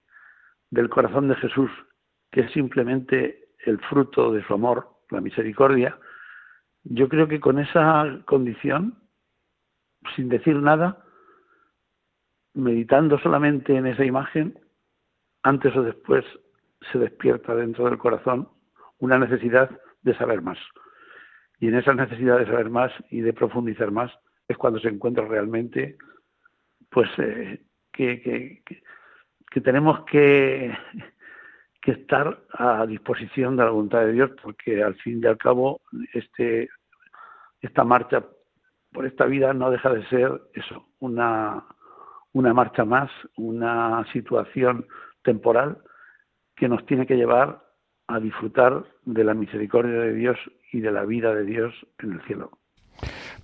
del 0.70 0.90
corazón 0.90 1.28
de 1.28 1.36
Jesús, 1.36 1.72
que 2.32 2.42
es 2.42 2.52
simplemente 2.52 3.50
el 3.66 3.80
fruto 3.80 4.32
de 4.32 4.44
su 4.44 4.54
amor, 4.54 4.90
la 5.10 5.22
misericordia, 5.22 5.98
yo 6.84 7.08
creo 7.08 7.28
que 7.28 7.40
con 7.40 7.60
esa 7.60 8.20
condición, 8.26 8.98
sin 10.16 10.28
decir 10.30 10.56
nada, 10.58 11.06
meditando 12.54 13.18
solamente 13.20 13.76
en 13.76 13.88
esa 13.88 14.04
imagen, 14.04 14.60
antes 15.44 15.76
o 15.76 15.84
después 15.84 16.26
se 16.92 17.00
despierta 17.00 17.56
dentro 17.56 17.86
del 17.86 17.98
corazón 17.98 18.50
una 19.00 19.18
necesidad 19.20 19.70
de 20.02 20.16
saber 20.18 20.42
más. 20.42 20.58
Y 21.60 21.68
en 21.68 21.76
esa 21.76 21.94
necesidad 21.94 22.40
de 22.40 22.46
saber 22.46 22.70
más 22.70 22.92
y 23.10 23.22
de 23.22 23.34
profundizar 23.34 23.92
más 23.92 24.12
es 24.48 24.58
cuando 24.58 24.80
se 24.80 24.90
encuentra 24.90 25.26
realmente 25.26 25.98
pues 26.90 27.10
eh, 27.18 27.62
que, 27.92 28.22
que, 28.22 28.64
que, 29.50 29.62
tenemos 29.62 30.06
que, 30.06 30.76
que 31.82 31.92
estar 31.92 32.44
a 32.52 32.86
disposición 32.86 33.56
de 33.56 33.64
la 33.64 33.72
voluntad 33.72 34.02
de 34.02 34.14
Dios 34.14 34.32
porque 34.42 34.84
al 34.84 34.96
fin 34.96 35.22
y 35.24 35.28
al 35.28 35.38
cabo 35.38 35.82
este 36.14 36.70
esta 37.62 37.84
marcha 37.84 38.24
por 38.92 39.06
esta 39.06 39.26
vida 39.26 39.54
no 39.54 39.72
deja 39.72 39.90
de 39.90 40.06
ser 40.08 40.42
eso 40.54 40.88
una 41.00 41.66
una 42.34 42.54
marcha 42.54 42.86
más 42.86 43.10
una 43.38 44.06
situación 44.12 44.86
temporal 45.24 45.80
que 46.56 46.68
nos 46.68 46.86
tiene 46.86 47.06
que 47.08 47.16
llevar 47.16 47.64
a 48.08 48.20
disfrutar 48.20 48.86
de 49.06 49.24
la 49.24 49.34
misericordia 49.34 50.00
de 50.00 50.14
Dios 50.14 50.38
y 50.72 50.82
de 50.82 50.92
la 50.92 51.06
vida 51.06 51.34
de 51.34 51.46
Dios 51.46 51.74
en 52.00 52.14
el 52.14 52.22
cielo. 52.24 52.52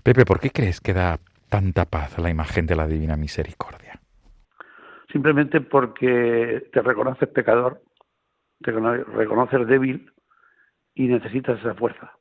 Pepe, 0.04 0.26
¿por 0.26 0.40
qué 0.40 0.52
crees 0.52 0.80
que 0.82 0.94
da 0.94 1.20
tanta 1.50 1.86
paz 1.86 2.18
a 2.18 2.22
la 2.22 2.30
imagen 2.30 2.66
de 2.66 2.76
la 2.76 2.88
Divina 2.88 3.16
Misericordia? 3.16 4.00
Simplemente 5.12 5.62
porque 5.62 6.70
te 6.72 6.82
reconoces 6.82 7.28
pecador, 7.30 7.82
te 8.62 8.72
reconoces 8.72 9.68
débil 9.68 10.12
y 10.94 11.08
necesitas 11.08 11.60
esa 11.60 11.74
fuerza. 11.74 12.12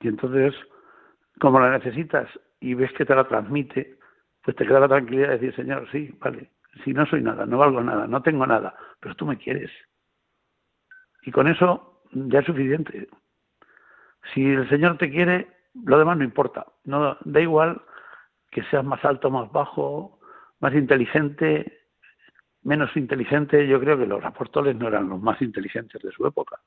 Y 0.00 0.08
entonces, 0.08 0.54
como 1.40 1.58
la 1.58 1.70
necesitas 1.70 2.28
y 2.60 2.74
ves 2.74 2.92
que 2.92 3.04
te 3.04 3.14
la 3.14 3.26
transmite, 3.26 3.98
pues 4.42 4.56
te 4.56 4.66
queda 4.66 4.80
la 4.80 4.88
tranquilidad 4.88 5.28
de 5.28 5.38
decir, 5.38 5.56
Señor, 5.56 5.88
sí, 5.90 6.14
vale, 6.20 6.50
si 6.82 6.92
no 6.92 7.06
soy 7.06 7.22
nada, 7.22 7.46
no 7.46 7.58
valgo 7.58 7.82
nada, 7.82 8.06
no 8.06 8.22
tengo 8.22 8.46
nada, 8.46 8.74
pero 9.00 9.14
tú 9.14 9.26
me 9.26 9.38
quieres. 9.38 9.70
Y 11.22 11.30
con 11.30 11.48
eso 11.48 12.02
ya 12.12 12.40
es 12.40 12.46
suficiente. 12.46 13.08
Si 14.32 14.44
el 14.44 14.68
Señor 14.68 14.98
te 14.98 15.10
quiere, 15.10 15.48
lo 15.84 15.98
demás 15.98 16.16
no 16.16 16.24
importa. 16.24 16.66
No 16.84 17.16
da 17.24 17.40
igual 17.40 17.82
que 18.50 18.62
seas 18.64 18.84
más 18.84 19.04
alto, 19.04 19.30
más 19.30 19.50
bajo, 19.52 20.20
más 20.60 20.74
inteligente, 20.74 21.86
menos 22.62 22.96
inteligente. 22.96 23.66
Yo 23.66 23.80
creo 23.80 23.98
que 23.98 24.06
los 24.06 24.24
apóstoles 24.24 24.76
no 24.76 24.88
eran 24.88 25.08
los 25.08 25.20
más 25.20 25.40
inteligentes 25.42 26.02
de 26.02 26.10
su 26.12 26.26
época. 26.26 26.60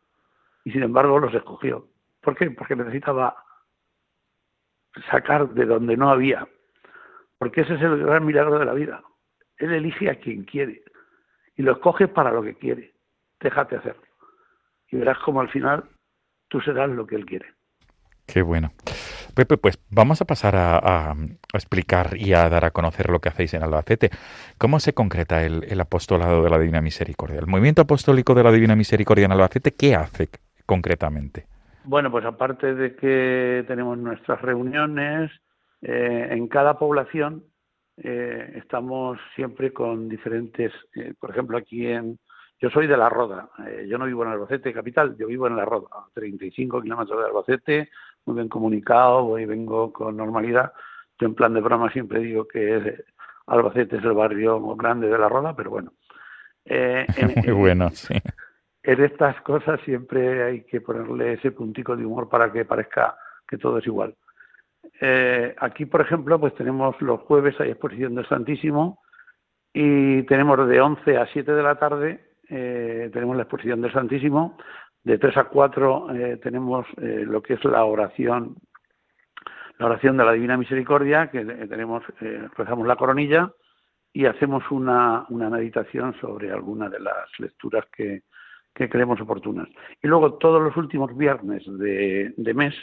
Y 0.63 0.72
sin 0.72 0.84
embargo 0.84 1.20
los 1.20 1.34
escogió. 1.34 1.88
¿Por 2.22 2.36
qué? 2.36 2.52
Porque 2.52 2.76
necesitaba 2.76 3.36
sacar 5.10 5.50
de 5.50 5.65
donde 5.65 5.96
no 5.96 6.10
había. 6.10 6.48
Porque 7.38 7.62
ese 7.62 7.76
es 7.76 7.82
el 7.82 8.04
gran 8.04 8.26
milagro 8.26 8.60
de 8.60 8.65
la 8.65 8.74
vida. 8.74 9.04
Él 9.58 9.74
elige 9.74 10.10
a 10.10 10.15
quien 10.20 10.43
quiere 10.43 10.84
y 11.56 11.62
lo 11.63 11.74
escoge 11.74 12.08
para 12.08 12.32
lo 12.32 12.43
que 12.43 12.56
quiere. 12.56 12.93
Déjate 13.39 13.76
hacerlo. 13.78 14.04
Y 14.89 14.98
verás 14.98 15.17
como 15.20 15.41
al 15.41 15.50
final 15.50 15.84
tú 16.48 16.62
serás 16.62 16.89
lo 16.89 17.06
que 17.08 17.15
él 17.15 17.26
quiere. 17.26 17.48
Qué 18.26 18.41
bueno. 18.41 18.72
Pepe, 19.36 19.58
pues 19.58 19.80
vamos 19.89 20.22
a 20.22 20.26
pasar 20.26 20.56
a, 20.56 20.78
a- 20.78 21.12
a 21.12 21.58
explicar 21.58 22.17
y 22.17 22.34
a 22.34 22.50
dar 22.50 22.65
a 22.65 22.72
conocer 22.72 23.10
lo 23.10 23.20
que 23.20 23.30
hacéis 23.30 23.54
en 23.54 23.63
Albacete. 23.63 24.10
¿Cómo 24.58 24.80
se 24.80 24.93
concreta 24.93 25.43
el, 25.46 25.63
el 25.70 25.80
apostolado 25.80 26.43
de 26.43 26.50
la 26.50 26.60
Divina 26.60 26.82
Misericordia? 26.82 27.39
El 27.39 27.48
movimiento 27.48 27.84
apostólico 27.84 28.34
de 28.34 28.43
la 28.43 28.52
Divina 28.52 28.76
Misericordia 28.76 29.26
en 29.26 29.32
Albacete, 29.32 29.74
¿qué 29.74 29.96
hace 29.96 30.30
concretamente? 30.65 31.46
Bueno, 31.84 32.12
pues 32.12 32.26
aparte 32.26 32.74
de 32.76 32.96
que 32.96 33.63
tenemos 33.67 33.98
nuestras 33.98 34.41
reuniones, 34.41 35.32
eh, 35.82 36.28
en 36.32 36.48
cada 36.48 36.78
población 36.80 37.46
eh, 37.97 38.53
estamos 38.55 39.19
siempre 39.36 39.73
con 39.73 40.07
diferentes, 40.07 40.71
eh, 40.95 41.13
por 41.19 41.31
ejemplo, 41.31 41.57
aquí 41.57 41.88
en, 41.88 42.17
yo 42.60 42.69
soy 42.69 42.88
de 42.88 42.97
La 42.97 43.10
Roda, 43.10 43.49
eh, 43.67 43.86
yo 43.89 43.97
no 43.97 44.05
vivo 44.05 44.23
en 44.23 44.29
Albacete 44.29 44.73
capital, 44.73 45.15
yo 45.17 45.27
vivo 45.27 45.47
en 45.47 45.55
La 45.55 45.65
Roda, 45.65 45.88
a 45.91 46.05
35 46.13 46.81
kilómetros 46.81 47.19
de 47.19 47.25
Albacete, 47.25 47.89
muy 48.25 48.36
bien 48.36 48.49
comunicado, 48.49 49.23
voy 49.23 49.43
y 49.43 49.45
vengo 49.45 49.91
con 49.93 50.17
normalidad. 50.17 50.73
Yo 51.19 51.27
en 51.27 51.36
plan 51.36 51.53
de 51.53 51.62
broma 51.62 51.91
siempre 51.91 52.19
digo 52.19 52.47
que 52.47 52.77
es- 52.77 53.03
Albacete 53.47 53.97
es 53.97 54.03
el 54.03 54.12
barrio 54.13 54.60
grande 54.75 55.07
de 55.07 55.17
La 55.17 55.29
Roda, 55.29 55.55
pero 55.55 55.69
bueno. 55.69 55.93
Eh, 56.65 57.05
en- 57.17 57.27
Muy 57.36 57.47
en- 57.47 57.57
bueno, 57.57 57.89
sí. 57.91 58.13
en 58.83 59.03
estas 59.03 59.39
cosas 59.41 59.79
siempre 59.86 60.43
hay 60.43 60.63
que 60.63 60.81
ponerle 60.81 61.33
ese 61.33 61.51
puntico 61.51 61.95
de 61.95 62.05
humor 62.05 62.27
para 62.29 62.51
que 62.51 62.65
parezca 62.65 63.15
que 63.47 63.57
todo 63.57 63.77
es 63.77 63.88
igual. 63.88 64.15
Eh, 65.00 65.56
aquí, 65.60 65.86
por 65.86 66.02
ejemplo, 66.02 66.39
pues 66.39 66.54
tenemos 66.56 67.00
los 67.02 67.21
jueves 67.21 67.60
hay 67.60 67.71
exposición 67.71 68.15
del 68.15 68.28
Santísimo 68.28 69.02
y 69.73 70.23
tenemos 70.23 70.67
de 70.67 70.82
11 70.82 71.17
a 71.17 71.28
7 71.28 71.52
de 71.52 71.63
la 71.63 71.76
tarde 71.76 72.23
eh, 72.50 73.10
tenemos 73.13 73.36
la 73.36 73.43
exposición 73.43 73.82
del 73.82 73.91
Santísimo, 73.91 74.58
de 75.04 75.17
3 75.17 75.38
a 75.38 75.43
4 75.45 76.15
eh, 76.15 76.38
tenemos 76.38 76.88
lo 76.97 77.41
que 77.41 77.56
es 77.56 77.63
la 77.65 77.84
oración 77.86 78.56
la 79.80 79.86
oración 79.86 80.17
de 80.17 80.26
la 80.26 80.32
Divina 80.32 80.58
Misericordia, 80.58 81.30
que 81.30 81.45
tenemos, 81.45 82.02
rezamos 82.58 82.88
la 82.88 82.95
coronilla 82.95 83.52
y 84.12 84.26
hacemos 84.26 84.63
una, 84.71 85.28
una 85.30 85.52
meditación 85.52 86.15
sobre 86.19 86.52
alguna 86.52 86.89
de 86.89 87.00
las 87.00 87.30
lecturas 87.38 87.86
que, 87.95 88.23
que 88.73 88.89
creemos 88.89 89.21
oportunas. 89.21 89.67
Y 90.02 90.08
luego 90.08 90.34
todos 90.39 90.63
los 90.63 90.76
últimos 90.78 91.15
viernes 91.15 91.63
de 91.67 92.54
mes 92.56 92.73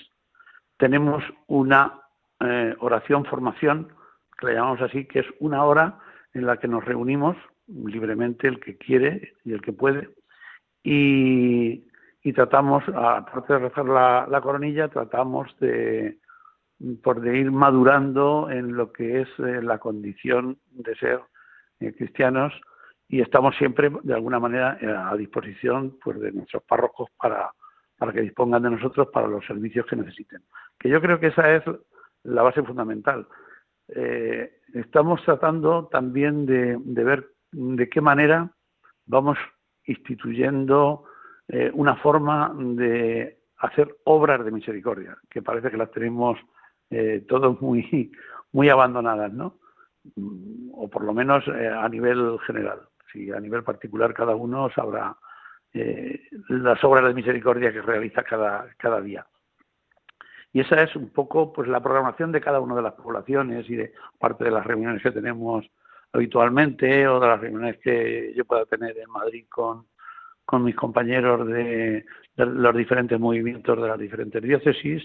tenemos 0.76 1.22
una 1.46 2.00
eh, 2.40 2.74
oración 2.80 3.24
formación, 3.24 3.88
que 4.38 4.46
la 4.46 4.54
llamamos 4.54 4.82
así, 4.82 5.06
que 5.06 5.20
es 5.20 5.26
una 5.40 5.64
hora 5.64 5.98
en 6.32 6.46
la 6.46 6.56
que 6.56 6.68
nos 6.68 6.84
reunimos 6.84 7.36
libremente 7.66 8.48
el 8.48 8.60
que 8.60 8.76
quiere 8.76 9.34
y 9.44 9.52
el 9.52 9.62
que 9.62 9.72
puede 9.72 10.10
y, 10.84 11.82
tratamos, 12.34 12.84
aparte 12.94 13.54
de 13.54 13.58
rezar 13.58 13.86
la, 13.86 14.26
la 14.28 14.40
coronilla, 14.40 14.88
tratamos 14.88 15.56
de, 15.58 16.18
por 17.02 17.20
de 17.20 17.38
ir 17.38 17.50
madurando 17.50 18.50
en 18.50 18.76
lo 18.76 18.92
que 18.92 19.22
es 19.22 19.28
eh, 19.38 19.62
la 19.62 19.78
condición 19.78 20.58
de 20.70 20.94
ser 20.96 21.20
eh, 21.80 21.92
cristianos 21.96 22.52
y 23.08 23.20
estamos 23.20 23.56
siempre 23.56 23.90
de 24.02 24.14
alguna 24.14 24.38
manera 24.38 24.78
a 25.10 25.16
disposición 25.16 25.98
pues 26.02 26.20
de 26.20 26.32
nuestros 26.32 26.62
párrocos 26.64 27.10
para, 27.16 27.50
para 27.98 28.12
que 28.12 28.22
dispongan 28.22 28.62
de 28.62 28.70
nosotros 28.70 29.08
para 29.12 29.28
los 29.28 29.44
servicios 29.46 29.86
que 29.86 29.96
necesiten. 29.96 30.42
Que 30.78 30.88
yo 30.88 31.00
creo 31.00 31.18
que 31.18 31.28
esa 31.28 31.54
es 31.54 31.64
la 32.24 32.42
base 32.42 32.62
fundamental. 32.62 33.26
Eh, 33.88 34.60
estamos 34.72 35.22
tratando 35.24 35.86
también 35.86 36.46
de, 36.46 36.76
ver 37.04 37.28
de 37.52 37.88
qué 37.88 38.00
manera 38.00 38.50
vamos 39.06 39.38
instituyendo 39.84 41.04
eh, 41.48 41.70
una 41.74 41.96
forma 41.96 42.52
de 42.56 43.38
hacer 43.58 43.96
obras 44.04 44.44
de 44.44 44.50
misericordia, 44.50 45.16
que 45.30 45.42
parece 45.42 45.70
que 45.70 45.76
las 45.76 45.90
tenemos 45.90 46.38
eh, 46.90 47.24
todos 47.28 47.60
muy, 47.60 48.10
muy 48.52 48.68
abandonadas, 48.68 49.32
¿no? 49.32 49.58
Mm, 50.16 50.70
O 50.74 50.88
por 50.88 51.04
lo 51.04 51.12
menos 51.12 51.46
a 51.48 51.88
nivel 51.88 52.38
general. 52.46 52.80
Si 53.12 53.30
a 53.30 53.38
nivel 53.38 53.62
particular 53.62 54.12
cada 54.12 54.34
uno 54.34 54.70
sabrá 54.70 55.16
las 56.48 56.84
obras 56.84 57.04
de 57.04 57.14
misericordia 57.14 57.72
que 57.72 57.82
realiza 57.82 58.22
cada, 58.22 58.68
cada 58.78 59.00
día. 59.00 59.26
Y 60.54 60.60
esa 60.60 60.82
es 60.82 60.96
un 60.96 61.10
poco 61.10 61.52
pues 61.52 61.68
la 61.68 61.82
programación 61.82 62.32
de 62.32 62.40
cada 62.40 62.60
una 62.60 62.76
de 62.76 62.82
las 62.82 62.94
poblaciones 62.94 63.68
y 63.68 63.76
de 63.76 63.92
parte 64.18 64.44
de 64.44 64.52
las 64.52 64.64
reuniones 64.64 65.02
que 65.02 65.10
tenemos 65.10 65.66
habitualmente 66.12 67.06
o 67.08 67.20
de 67.20 67.26
las 67.26 67.40
reuniones 67.40 67.78
que 67.78 68.32
yo 68.34 68.46
pueda 68.46 68.64
tener 68.64 68.96
en 68.96 69.10
Madrid 69.10 69.44
con, 69.50 69.86
con 70.44 70.62
mis 70.62 70.76
compañeros 70.76 71.46
de, 71.48 72.06
los 72.36 72.76
diferentes 72.76 73.18
movimientos 73.18 73.80
de 73.80 73.88
las 73.88 73.98
diferentes 73.98 74.42
diócesis 74.42 75.02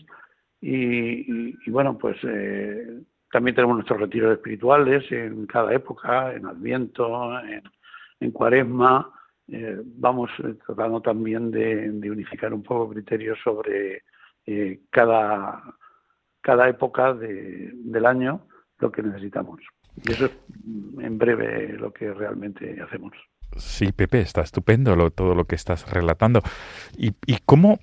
y, 0.61 1.69
bueno, 1.69 1.97
pues 1.97 2.17
eh, 2.23 3.01
también 3.31 3.55
tenemos 3.55 3.77
nuestros 3.77 4.01
retiros 4.01 4.33
espirituales 4.33 5.09
en 5.11 5.45
cada 5.47 5.73
época, 5.73 6.33
en 6.33 6.45
Adviento, 6.45 7.31
en, 8.19 8.31
Cuaresma. 8.31 9.11
Eh, 9.47 9.81
vamos 9.83 10.29
eh, 10.43 10.55
tratando 10.65 11.01
también 11.01 11.49
de, 11.49 11.89
unificar 12.11 12.53
un 12.53 12.61
poco 12.61 12.89
criterios 12.89 13.39
sobre 13.43 14.03
eh, 14.51 14.79
cada, 14.89 15.61
cada 16.41 16.67
época 16.69 17.13
de, 17.13 17.71
del 17.73 18.05
año 18.05 18.47
lo 18.79 18.91
que 18.91 19.03
necesitamos. 19.03 19.59
Y 20.03 20.11
eso 20.11 20.25
es 20.25 20.31
en 20.99 21.17
breve 21.17 21.73
lo 21.73 21.91
que 21.91 22.13
realmente 22.13 22.81
hacemos. 22.81 23.13
Sí, 23.57 23.91
Pepe, 23.91 24.21
está 24.21 24.41
estupendo 24.41 24.95
lo, 24.95 25.11
todo 25.11 25.35
lo 25.35 25.45
que 25.45 25.55
estás 25.55 25.91
relatando. 25.91 26.41
¿Y, 26.97 27.13
y 27.25 27.39
cómo 27.45 27.79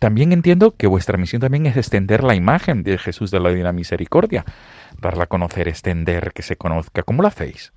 también 0.00 0.32
entiendo 0.32 0.74
que 0.76 0.86
vuestra 0.86 1.16
misión 1.16 1.40
también 1.40 1.64
es 1.64 1.78
extender 1.78 2.24
la 2.24 2.34
imagen 2.34 2.82
de 2.82 2.98
Jesús 2.98 3.30
de 3.30 3.40
la 3.40 3.48
Divina 3.48 3.72
Misericordia, 3.72 4.44
darla 5.00 5.24
a 5.24 5.28
conocer, 5.28 5.66
extender, 5.66 6.32
que 6.34 6.42
se 6.42 6.56
conozca. 6.56 7.02
¿Cómo 7.04 7.22
lo 7.22 7.28
hacéis? 7.28 7.72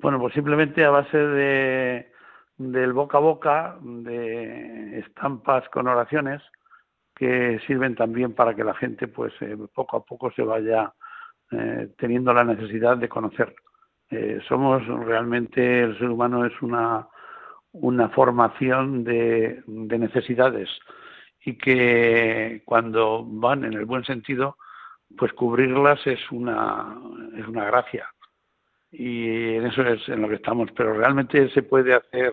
Bueno, 0.00 0.18
pues 0.18 0.34
simplemente 0.34 0.84
a 0.84 0.90
base 0.90 1.16
de 1.16 2.10
del 2.58 2.92
boca 2.92 3.18
a 3.18 3.20
boca, 3.20 3.78
de 3.80 4.98
estampas 4.98 5.66
con 5.70 5.86
oraciones 5.86 6.42
que 7.20 7.60
sirven 7.66 7.94
también 7.94 8.32
para 8.32 8.54
que 8.54 8.64
la 8.64 8.72
gente, 8.72 9.06
pues 9.06 9.34
eh, 9.42 9.54
poco 9.74 9.98
a 9.98 10.04
poco 10.06 10.32
se 10.32 10.40
vaya 10.40 10.90
eh, 11.50 11.90
teniendo 11.98 12.32
la 12.32 12.44
necesidad 12.44 12.96
de 12.96 13.10
conocer. 13.10 13.54
Eh, 14.08 14.40
somos 14.48 14.86
realmente 14.86 15.82
el 15.82 15.98
ser 15.98 16.08
humano 16.08 16.46
es 16.46 16.62
una 16.62 17.06
una 17.72 18.08
formación 18.08 19.04
de, 19.04 19.62
de 19.66 19.98
necesidades 19.98 20.70
y 21.44 21.58
que 21.58 22.62
cuando 22.64 23.22
van 23.24 23.64
en 23.64 23.74
el 23.74 23.84
buen 23.84 24.04
sentido, 24.04 24.56
pues 25.18 25.34
cubrirlas 25.34 26.04
es 26.06 26.20
una, 26.32 26.98
es 27.36 27.46
una 27.46 27.66
gracia. 27.66 28.08
Y 28.90 29.56
en 29.56 29.66
eso 29.66 29.82
es 29.82 30.08
en 30.08 30.22
lo 30.22 30.28
que 30.28 30.36
estamos. 30.36 30.70
Pero 30.74 30.94
realmente 30.94 31.50
se 31.50 31.62
puede 31.62 31.94
hacer, 31.94 32.32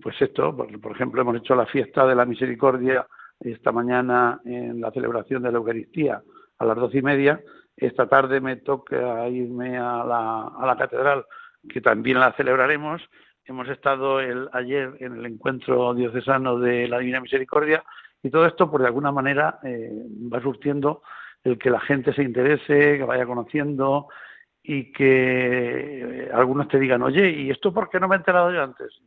pues 0.00 0.20
esto, 0.20 0.54
por, 0.54 0.80
por 0.80 0.92
ejemplo, 0.92 1.22
hemos 1.22 1.36
hecho 1.38 1.54
la 1.56 1.66
fiesta 1.66 2.06
de 2.06 2.14
la 2.14 2.26
misericordia 2.26 3.06
esta 3.40 3.72
mañana 3.72 4.40
en 4.44 4.80
la 4.80 4.90
celebración 4.90 5.42
de 5.42 5.52
la 5.52 5.58
Eucaristía 5.58 6.22
a 6.58 6.64
las 6.64 6.76
doce 6.76 6.98
y 6.98 7.02
media. 7.02 7.40
Esta 7.76 8.08
tarde 8.08 8.40
me 8.40 8.56
toca 8.56 9.28
irme 9.28 9.78
a 9.78 10.04
la, 10.04 10.48
a 10.58 10.66
la 10.66 10.76
catedral, 10.76 11.24
que 11.68 11.80
también 11.80 12.18
la 12.18 12.32
celebraremos. 12.32 13.02
Hemos 13.44 13.68
estado 13.68 14.20
el, 14.20 14.48
ayer 14.52 14.96
en 15.00 15.16
el 15.16 15.26
encuentro 15.26 15.94
diocesano 15.94 16.58
de 16.58 16.88
la 16.88 16.98
Divina 16.98 17.20
Misericordia 17.20 17.82
y 18.22 18.30
todo 18.30 18.46
esto, 18.46 18.70
pues 18.70 18.82
de 18.82 18.88
alguna 18.88 19.12
manera, 19.12 19.58
eh, 19.62 19.90
va 20.32 20.40
surtiendo 20.40 21.02
el 21.44 21.56
que 21.58 21.70
la 21.70 21.80
gente 21.80 22.12
se 22.12 22.22
interese, 22.22 22.98
que 22.98 23.04
vaya 23.04 23.26
conociendo 23.26 24.08
y 24.62 24.92
que 24.92 26.26
eh, 26.26 26.30
algunos 26.32 26.68
te 26.68 26.78
digan, 26.78 27.02
oye, 27.02 27.30
¿y 27.30 27.50
esto 27.50 27.72
por 27.72 27.88
qué 27.88 28.00
no 28.00 28.08
me 28.08 28.16
he 28.16 28.18
enterado 28.18 28.52
yo 28.52 28.62
antes? 28.62 29.00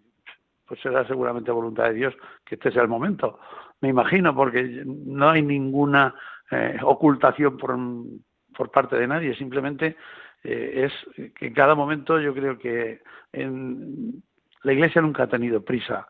Pues 0.71 0.79
será 0.79 1.05
seguramente 1.05 1.51
voluntad 1.51 1.89
de 1.89 1.95
Dios 1.95 2.15
que 2.45 2.55
este 2.55 2.71
sea 2.71 2.81
el 2.81 2.87
momento. 2.87 3.41
Me 3.81 3.89
imagino, 3.89 4.33
porque 4.33 4.83
no 4.85 5.29
hay 5.29 5.41
ninguna 5.41 6.15
eh, 6.49 6.77
ocultación 6.81 7.57
por, 7.57 7.77
por 8.55 8.71
parte 8.71 8.95
de 8.95 9.05
nadie, 9.05 9.35
simplemente 9.35 9.97
eh, 10.41 10.87
es 10.87 11.33
que 11.35 11.47
en 11.47 11.53
cada 11.53 11.75
momento 11.75 12.21
yo 12.21 12.33
creo 12.33 12.57
que 12.57 13.01
en, 13.33 14.23
la 14.63 14.71
Iglesia 14.71 15.01
nunca 15.01 15.23
ha 15.23 15.27
tenido 15.27 15.61
prisa 15.61 16.07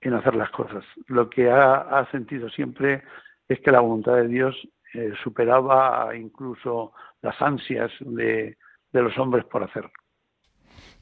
en 0.00 0.14
hacer 0.14 0.34
las 0.34 0.50
cosas. 0.50 0.84
Lo 1.06 1.30
que 1.30 1.48
ha, 1.48 1.74
ha 1.74 2.10
sentido 2.10 2.48
siempre 2.48 3.04
es 3.46 3.60
que 3.60 3.70
la 3.70 3.78
voluntad 3.78 4.16
de 4.16 4.26
Dios 4.26 4.56
eh, 4.92 5.12
superaba 5.22 6.16
incluso 6.16 6.94
las 7.22 7.40
ansias 7.40 7.92
de, 8.00 8.56
de, 8.90 9.02
los 9.02 9.16
hombres 9.18 9.44
por 9.44 9.62
hacer. 9.62 9.88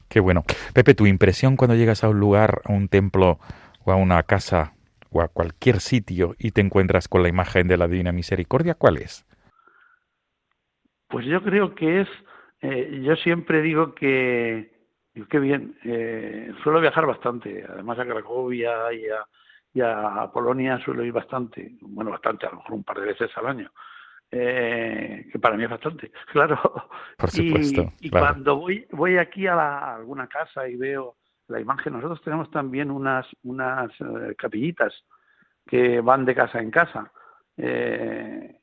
Qué 0.09 0.19
bueno. 0.19 0.43
Pepe, 0.73 0.95
tu 0.95 1.05
impresión 1.05 1.55
cuando 1.55 1.75
llegas 1.75 2.03
a 2.03 2.09
un 2.09 2.19
lugar, 2.19 2.61
a 2.65 2.73
un 2.73 2.87
templo 2.87 3.39
o 3.85 3.91
a 3.91 3.95
una 3.95 4.23
casa 4.23 4.73
o 5.11 5.21
a 5.21 5.27
cualquier 5.27 5.79
sitio 5.79 6.35
y 6.39 6.51
te 6.51 6.61
encuentras 6.61 7.07
con 7.07 7.21
la 7.23 7.29
imagen 7.29 7.67
de 7.67 7.77
la 7.77 7.87
Divina 7.87 8.11
Misericordia, 8.11 8.75
¿cuál 8.75 8.97
es? 8.97 9.25
Pues 11.07 11.25
yo 11.25 11.41
creo 11.41 11.73
que 11.73 12.01
es, 12.01 12.07
eh, 12.61 13.01
yo 13.03 13.15
siempre 13.15 13.61
digo 13.61 13.95
que, 13.95 14.71
qué 15.29 15.39
bien, 15.39 15.75
eh, 15.83 16.51
suelo 16.63 16.81
viajar 16.81 17.05
bastante, 17.05 17.63
además 17.67 17.97
a 17.99 18.05
Cracovia 18.05 18.87
a, 18.87 18.93
y 18.93 19.81
a 19.81 20.31
Polonia 20.31 20.79
suelo 20.83 21.03
ir 21.03 21.13
bastante, 21.13 21.71
bueno, 21.81 22.11
bastante, 22.11 22.45
a 22.45 22.51
lo 22.51 22.57
mejor 22.57 22.73
un 22.73 22.83
par 22.83 22.99
de 22.99 23.07
veces 23.07 23.31
al 23.35 23.47
año. 23.47 23.71
Eh, 24.31 25.27
que 25.31 25.39
para 25.39 25.57
mí 25.57 25.63
es 25.63 25.69
bastante, 25.69 26.11
claro. 26.31 26.59
Por 27.17 27.29
Y- 27.33 27.47
supuesto, 27.49 27.93
Y, 27.99 28.09
claro. 28.09 28.25
cuando 28.27 28.55
voy, 28.57 28.85
voy 28.91 29.17
aquí 29.17 29.47
a, 29.47 29.55
la- 29.55 29.77
a 29.79 29.95
alguna 29.95 30.27
casa 30.27 30.67
y 30.67 30.75
veo 30.75 31.15
la 31.47 31.59
imagen, 31.59 31.93
nosotros 31.93 32.21
tenemos 32.21 32.49
también 32.51 32.91
unas, 32.91 33.25
unas 33.43 33.89
eh, 34.01 34.35
capillitas 34.37 34.93
que 35.65 35.99
van 36.01 36.25
de 36.25 36.35
casa 36.35 36.59
en 36.59 36.69
casa. 36.71 37.11
Eh, 37.57 38.55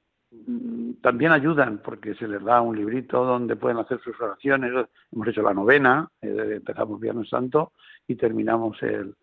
también 1.03 1.33
ayudan 1.33 1.79
porque 1.79 2.15
se 2.15 2.29
les 2.29 2.43
da 2.45 2.61
un 2.61 2.77
librito 2.77 3.25
donde 3.25 3.57
pueden 3.57 3.79
hacer 3.79 4.01
sus 4.01 4.21
oraciones. 4.21 4.73
Hemos 5.13 5.29
hecho 5.29 5.43
la 5.43 5.55
novena, 5.55 6.09
eh, 6.21 6.55
empezamos 6.57 7.01
Viernes 7.01 7.29
Santo 7.29 7.73
y 8.07 8.17
terminamos 8.17 8.81
el, 8.83 9.15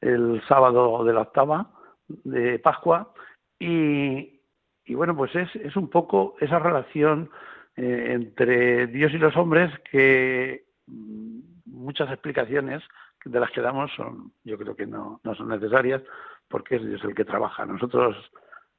el 0.00 0.42
sábado 0.46 1.04
de 1.04 1.12
la 1.12 1.22
octava 1.22 1.70
de 2.08 2.58
Pascua. 2.58 3.12
Y, 3.58 4.40
y 4.84 4.94
bueno, 4.94 5.16
pues 5.16 5.34
es, 5.34 5.54
es 5.56 5.76
un 5.76 5.88
poco 5.88 6.36
esa 6.40 6.58
relación 6.58 7.30
eh, 7.76 8.08
entre 8.10 8.86
Dios 8.88 9.12
y 9.12 9.18
los 9.18 9.36
hombres 9.36 9.70
que 9.90 10.64
mm, 10.86 11.40
muchas 11.66 12.10
explicaciones 12.10 12.82
de 13.24 13.40
las 13.40 13.50
que 13.50 13.60
damos 13.60 13.90
son, 13.94 14.32
yo 14.44 14.58
creo 14.58 14.74
que 14.74 14.86
no, 14.86 15.20
no 15.22 15.34
son 15.34 15.48
necesarias 15.48 16.02
porque 16.48 16.76
es 16.76 16.84
Dios 16.84 17.02
el 17.04 17.14
que 17.14 17.24
trabaja. 17.24 17.64
Nosotros 17.64 18.16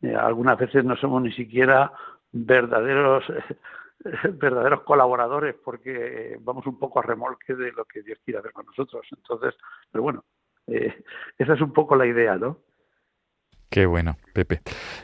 eh, 0.02 0.16
algunas 0.16 0.58
veces 0.58 0.84
no 0.84 0.96
somos 0.98 1.22
ni 1.22 1.32
siquiera 1.32 1.92
verdaderos 2.32 3.24
verdaderos 4.34 4.82
colaboradores 4.82 5.56
porque 5.64 6.38
vamos 6.42 6.68
un 6.68 6.78
poco 6.78 7.00
a 7.00 7.04
remolque 7.04 7.56
de 7.56 7.72
lo 7.72 7.86
que 7.86 8.02
Dios 8.04 8.20
quiere 8.24 8.40
hacer 8.40 8.52
con 8.52 8.66
nosotros. 8.66 9.06
Entonces, 9.12 9.56
pero 9.92 10.04
bueno, 10.04 10.26
eh, 10.68 11.04
esa 11.38 11.54
es 11.54 11.62
un 11.62 11.74
poco 11.74 11.96
la 11.96 12.06
idea, 12.06 12.36
¿no? 12.36 12.60
Qué 13.74 13.88
bueno, 13.88 14.18
Pepe. 14.34 14.60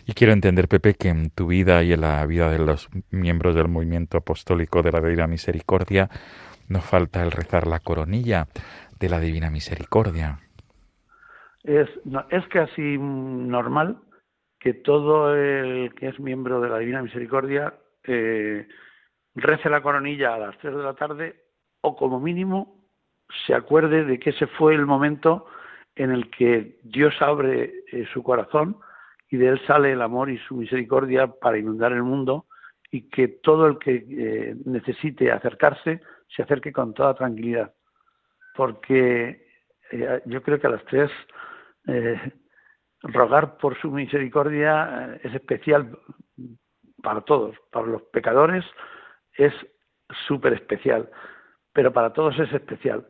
Y 0.06 0.14
quiero 0.14 0.32
entender, 0.32 0.68
Pepe, 0.68 0.94
que 0.94 1.10
en 1.10 1.32
tu 1.32 1.48
vida 1.48 1.82
y 1.82 1.92
en 1.92 2.02
la 2.02 2.24
vida 2.28 2.52
de 2.52 2.60
los 2.60 2.88
miembros 3.10 3.56
del 3.56 3.68
movimiento 3.68 4.20
apostólico 4.20 4.84
de 4.84 4.92
la 4.92 5.02
Divina 5.02 5.26
Misericordia 5.26 6.08
no 6.68 6.80
falta 6.80 7.24
el 7.24 7.32
rezar 7.32 7.66
la 7.66 7.80
coronilla 7.80 8.46
de 9.00 9.10
la 9.10 9.20
Divina 9.20 9.50
Misericordia. 9.50 10.38
Es, 11.64 11.90
es 12.30 12.48
casi 12.50 13.00
normal 13.00 13.98
que 14.60 14.76
todo 14.76 15.36
el 15.36 15.96
que 15.96 16.10
es 16.10 16.20
miembro 16.20 16.62
de 16.62 16.70
la 16.70 16.78
Divina 16.78 17.02
Misericordia 17.02 17.74
eh, 18.04 18.68
rece 19.34 19.68
la 19.72 19.82
coronilla 19.82 20.36
a 20.36 20.38
las 20.38 20.58
3 20.60 20.76
de 20.76 20.84
la 20.84 20.94
tarde 20.94 21.42
o 21.82 21.96
como 21.96 22.20
mínimo 22.20 22.86
se 23.48 23.56
acuerde 23.56 24.06
de 24.06 24.20
que 24.20 24.30
ese 24.30 24.46
fue 24.46 24.76
el 24.76 24.86
momento 24.86 25.48
en 26.00 26.12
el 26.12 26.32
que 26.32 26.80
Dios 26.84 27.14
abre 27.20 27.84
eh, 27.92 28.08
su 28.14 28.24
corazón 28.24 28.78
y 29.30 29.36
de 29.36 29.50
él 29.50 29.62
sale 29.68 29.92
el 29.92 30.02
amor 30.02 30.30
y 30.30 30.38
su 30.40 30.56
misericordia 30.56 31.28
para 31.28 31.58
inundar 31.58 31.92
el 31.92 32.04
mundo 32.04 32.46
y 32.90 33.10
que 33.10 33.28
todo 33.28 33.68
el 33.68 33.78
que 33.78 34.06
eh, 34.10 34.56
necesite 34.66 35.30
acercarse 35.30 36.02
se 36.34 36.42
acerque 36.42 36.72
con 36.72 36.94
toda 36.94 37.16
tranquilidad. 37.16 37.74
Porque 38.56 39.46
eh, 39.92 40.22
yo 40.26 40.42
creo 40.42 40.60
que 40.60 40.68
a 40.68 40.72
las 40.72 40.86
tres 40.86 41.12
rogar 43.02 43.58
por 43.58 43.78
su 43.80 43.90
misericordia 43.92 45.20
es 45.24 45.34
especial 45.34 45.98
para 47.02 47.22
todos, 47.22 47.56
para 47.72 47.88
los 47.88 48.04
pecadores 48.04 48.64
es 49.34 49.54
súper 50.28 50.54
especial, 50.54 51.10
pero 51.74 51.92
para 51.92 52.14
todos 52.14 52.38
es 52.40 52.54
especial. 52.54 53.08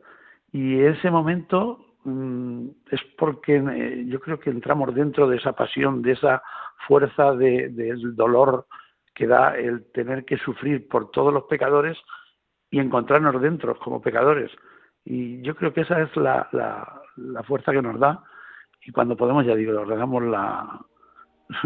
Y 0.50 0.80
ese 0.80 1.10
momento 1.10 1.89
es 2.90 3.00
porque 3.18 3.56
eh, 3.56 4.04
yo 4.06 4.20
creo 4.20 4.38
que 4.40 4.50
entramos 4.50 4.94
dentro 4.94 5.28
de 5.28 5.36
esa 5.36 5.52
pasión, 5.52 6.02
de 6.02 6.12
esa 6.12 6.42
fuerza 6.86 7.34
de- 7.34 7.68
del 7.68 8.16
dolor 8.16 8.66
que 9.14 9.26
da 9.26 9.56
el 9.56 9.84
tener 9.92 10.24
que 10.24 10.38
sufrir 10.38 10.88
por 10.88 11.10
todos 11.10 11.32
los 11.32 11.44
pecadores 11.44 11.98
y 12.70 12.78
encontrarnos 12.78 13.40
dentro 13.42 13.78
como 13.78 14.00
pecadores. 14.00 14.50
Y 15.04 15.42
yo 15.42 15.54
creo 15.56 15.72
que 15.74 15.82
esa 15.82 16.00
es 16.00 16.16
la, 16.16 16.48
la, 16.52 17.02
la 17.16 17.42
fuerza 17.42 17.72
que 17.72 17.82
nos 17.82 17.98
da. 18.00 18.22
Y 18.86 18.92
cuando 18.92 19.16
podemos, 19.16 19.44
ya 19.44 19.54
digo, 19.54 19.84
rezamos 19.84 20.22
la, 20.22 20.80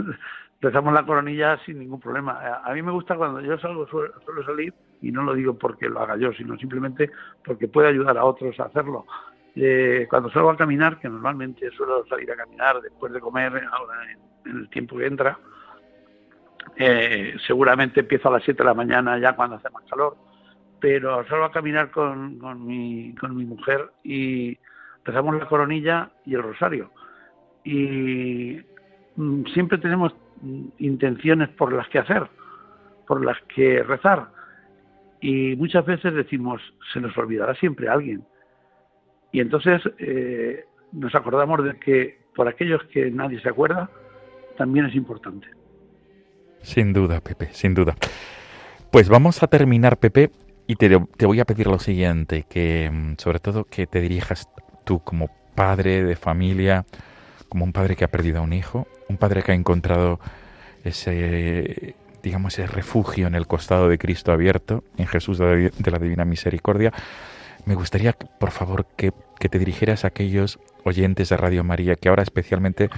rezamos 0.61 0.93
la 0.95 1.05
coronilla 1.07 1.59
sin 1.65 1.79
ningún 1.79 2.01
problema. 2.01 2.61
A 2.65 2.73
mí 2.73 2.83
me 2.83 2.91
gusta 2.93 3.17
cuando 3.17 3.41
yo 3.41 3.57
salgo, 3.59 3.87
suelo 3.87 4.45
salir, 4.45 4.73
y 5.01 5.13
no 5.13 5.23
lo 5.23 5.35
digo 5.35 5.57
porque 5.57 5.89
lo 5.89 6.01
haga 6.01 6.17
yo, 6.17 6.33
sino 6.33 6.57
simplemente 6.57 7.11
porque 7.45 7.69
puede 7.69 7.89
ayudar 7.89 8.17
a 8.19 8.25
otros 8.25 8.59
a 8.59 8.65
hacerlo. 8.65 9.05
Eh, 9.57 10.07
cuando 10.11 10.31
salgo 10.31 10.51
a 10.51 10.57
caminar, 10.57 10.99
que 10.99 11.09
normalmente 11.09 11.71
suelo 11.71 12.05
salir 12.07 12.31
a 12.33 12.37
caminar 12.37 12.81
después 12.81 13.13
de 13.13 13.21
comer, 13.21 13.65
ahora 13.71 13.95
en, 14.45 14.57
el 14.57 14.69
tiempo 14.69 14.99
que 14.99 15.07
entra, 15.07 15.39
eh, 16.77 17.37
seguramente 17.47 18.01
empiezo 18.01 18.29
a 18.29 18.33
las 18.33 18.43
7 18.43 18.63
de 18.63 18.69
la 18.69 18.75
mañana 18.75 19.19
ya 19.19 19.37
cuando 19.37 19.57
hace 19.57 19.71
más 19.71 19.85
calor, 19.85 20.17
pero 20.81 21.25
salgo 21.29 21.45
a 21.45 21.53
caminar 21.53 21.91
con, 21.91 22.67
mi, 22.67 23.15
mujer 23.47 23.91
y 24.03 24.59
rezamos 25.05 25.39
la 25.39 25.47
coronilla 25.47 26.11
y 26.27 26.35
el 26.35 26.43
rosario. 26.43 26.91
Y 27.63 28.61
mm, 29.17 29.45
siempre 29.47 29.79
tenemos 29.79 30.15
intenciones 30.79 31.49
por 31.51 31.73
las 31.73 31.89
que 31.89 32.01
hacer, 32.01 32.29
por 33.07 33.25
las 33.25 33.41
que 33.55 33.83
rezar. 33.83 34.29
Y 35.21 35.55
muchas 35.57 35.87
veces 35.87 36.13
decimos, 36.13 36.61
se 36.93 37.01
nos 37.01 37.17
olvidará 37.17 37.55
siempre 37.55 37.89
alguien. 37.89 38.25
Y 39.35 39.41
entonces 39.41 39.83
eh, 39.99 40.65
nos 40.93 41.13
acordamos 41.17 41.65
de 41.65 41.77
que 41.81 42.19
por 42.37 42.47
aquellos 42.47 42.81
que 42.93 43.11
nadie 43.11 43.41
se 43.41 43.49
acuerda, 43.49 43.91
también 44.57 44.87
es 44.87 44.95
importante. 44.95 45.49
Sin 46.63 46.93
duda, 46.93 47.21
Pepe, 47.21 47.49
sin 47.51 47.75
duda. 47.75 47.97
Pues 48.93 49.09
vamos 49.09 49.43
a 49.43 49.49
terminar, 49.49 49.97
Pepe, 49.97 50.31
y 50.69 50.77
te, 50.77 50.89
te 51.17 51.27
voy 51.27 51.41
a 51.41 51.45
pedir 51.47 51.67
lo 51.67 51.81
siguiente, 51.81 52.47
que 52.49 52.89
mm, 52.89 53.15
sobre 53.19 53.41
todo 53.41 53.65
que 53.65 53.89
te 53.89 54.01
dirijas 54.01 54.49
tú 54.85 55.01
como 55.01 55.29
padre 55.57 56.05
de 56.05 56.15
familia, 56.15 56.85
como 57.49 57.65
un 57.65 57.73
padre 57.73 57.97
que 57.97 58.05
ha 58.05 58.09
perdido 58.13 58.39
a 58.39 58.43
un 58.43 58.53
hijo, 58.53 58.87
un 59.09 59.17
padre 59.17 59.43
que 59.43 59.51
ha 59.51 59.57
encontrado 59.57 60.21
ese, 60.85 61.97
digamos, 62.23 62.57
ese 62.57 62.69
refugio 62.69 63.27
en 63.27 63.35
el 63.35 63.49
costado 63.49 63.89
de 63.89 63.99
Cristo 63.99 64.31
abierto, 64.31 64.85
en 64.97 65.09
Jesús 65.09 65.39
de 65.39 65.45
la, 65.45 65.71
de 65.77 65.91
la 65.91 65.99
Divina 65.99 66.25
Misericordia. 66.25 66.93
Me 67.67 67.75
gustaría, 67.75 68.13
por 68.13 68.51
favor, 68.51 68.87
que, 68.97 69.13
que 69.39 69.49
te 69.49 69.59
dirigieras 69.59 70.05
a 70.05 70.09
aquellos 70.09 70.59
oyentes 70.85 71.31
de 71.31 71.37
Radio 71.37 71.65
María 71.65 71.97
que 71.97 72.09
ahora 72.09 72.23
especialmente 72.23 72.91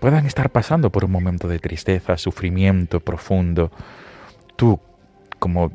puedan 0.00 0.26
estar 0.26 0.50
pasando 0.50 0.90
por 0.90 1.04
un 1.04 1.12
momento 1.12 1.46
de 1.46 1.58
tristeza, 1.58 2.16
sufrimiento 2.16 3.00
profundo. 3.00 3.70
Tú, 4.56 4.80
como 5.38 5.70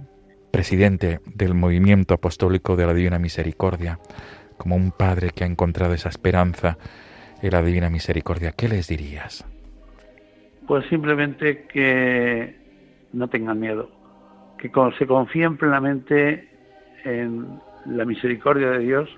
presidente 0.52 1.20
del 1.26 1.54
movimiento 1.54 2.14
apostólico 2.14 2.76
de 2.76 2.86
la 2.86 2.94
Divina 2.94 3.20
Misericordia, 3.20 4.00
como 4.58 4.76
un 4.76 4.92
padre 4.92 5.30
que 5.30 5.44
ha 5.44 5.48
encontrado 5.48 5.94
esa 5.94 6.10
esperanza 6.10 6.78
en 7.42 7.52
la 7.52 7.62
Divina 7.62 7.90
Misericordia, 7.90 8.52
¿qué 8.52 8.68
les 8.68 8.88
dirías? 8.88 9.46
Pues 10.68 10.86
simplemente 10.90 11.66
que 11.68 12.56
no 13.14 13.28
tengan 13.28 13.60
miedo, 13.60 13.92
que 14.58 14.72
se 14.98 15.06
confíen 15.06 15.58
plenamente 15.58 16.50
en 17.04 17.60
la 17.86 18.06
misericordia 18.06 18.72
de 18.72 18.80
Dios, 18.80 19.10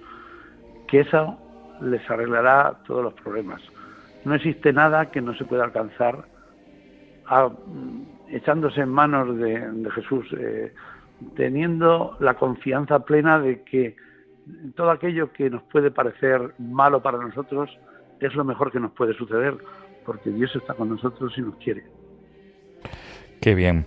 que 0.88 1.02
eso 1.02 1.38
les 1.82 2.08
arreglará 2.10 2.80
todos 2.86 3.04
los 3.04 3.14
problemas. 3.14 3.62
No 4.26 4.36
existe 4.36 4.74
nada 4.74 5.12
que 5.12 5.22
no 5.22 5.36
se 5.36 5.46
pueda 5.46 5.64
alcanzar 5.64 6.26
mm, 7.30 8.36
echándose 8.36 8.82
en 8.82 8.90
manos 8.90 9.38
de, 9.38 9.60
de 9.60 9.92
Jesús, 9.92 10.26
eh, 10.38 10.74
teniendo 11.36 12.18
la 12.20 12.36
confianza 12.36 13.00
plena 13.00 13.40
de 13.40 13.64
que 13.64 13.96
todo 14.76 14.92
aquello 14.92 15.32
que 15.32 15.50
nos 15.50 15.64
puede 15.64 15.92
parecer 15.92 16.54
malo 16.58 17.02
para 17.02 17.18
nosotros 17.18 17.70
es 18.20 18.34
lo 18.36 18.44
mejor 18.44 18.72
que 18.72 18.80
nos 18.80 18.92
puede 18.92 19.14
suceder, 19.14 19.58
porque 20.06 20.30
Dios 20.30 20.56
está 20.56 20.74
con 20.74 20.90
nosotros 20.90 21.34
y 21.38 21.42
nos 21.42 21.56
quiere. 21.58 21.84
Qué 23.42 23.56
bien. 23.56 23.86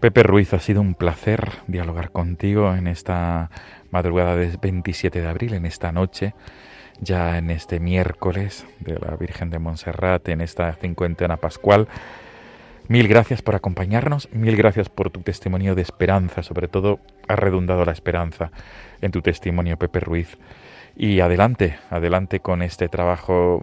Pepe 0.00 0.22
Ruiz, 0.22 0.54
ha 0.54 0.58
sido 0.58 0.80
un 0.80 0.94
placer 0.94 1.40
dialogar 1.66 2.12
contigo 2.12 2.74
en 2.74 2.86
esta 2.86 3.50
madrugada 3.92 4.34
del 4.34 4.56
27 4.56 5.20
de 5.20 5.28
abril, 5.28 5.54
en 5.54 5.66
esta 5.66 5.92
noche, 5.92 6.34
ya 7.00 7.38
en 7.38 7.50
este 7.50 7.78
miércoles 7.78 8.66
de 8.80 8.98
la 8.98 9.14
Virgen 9.16 9.50
de 9.50 9.60
Montserrat, 9.60 10.28
en 10.28 10.40
esta 10.40 10.72
cincuentena 10.72 11.36
pascual. 11.36 11.86
Mil 12.88 13.06
gracias 13.06 13.42
por 13.42 13.54
acompañarnos, 13.54 14.28
mil 14.32 14.56
gracias 14.56 14.88
por 14.88 15.10
tu 15.10 15.20
testimonio 15.20 15.74
de 15.74 15.82
esperanza, 15.82 16.42
sobre 16.42 16.66
todo 16.66 16.98
ha 17.28 17.36
redundado 17.36 17.84
la 17.84 17.92
esperanza 17.92 18.50
en 19.00 19.12
tu 19.12 19.22
testimonio, 19.22 19.76
Pepe 19.76 20.00
Ruiz. 20.00 20.36
Y 20.96 21.20
adelante, 21.20 21.78
adelante 21.90 22.40
con 22.40 22.62
este 22.62 22.88
trabajo, 22.88 23.62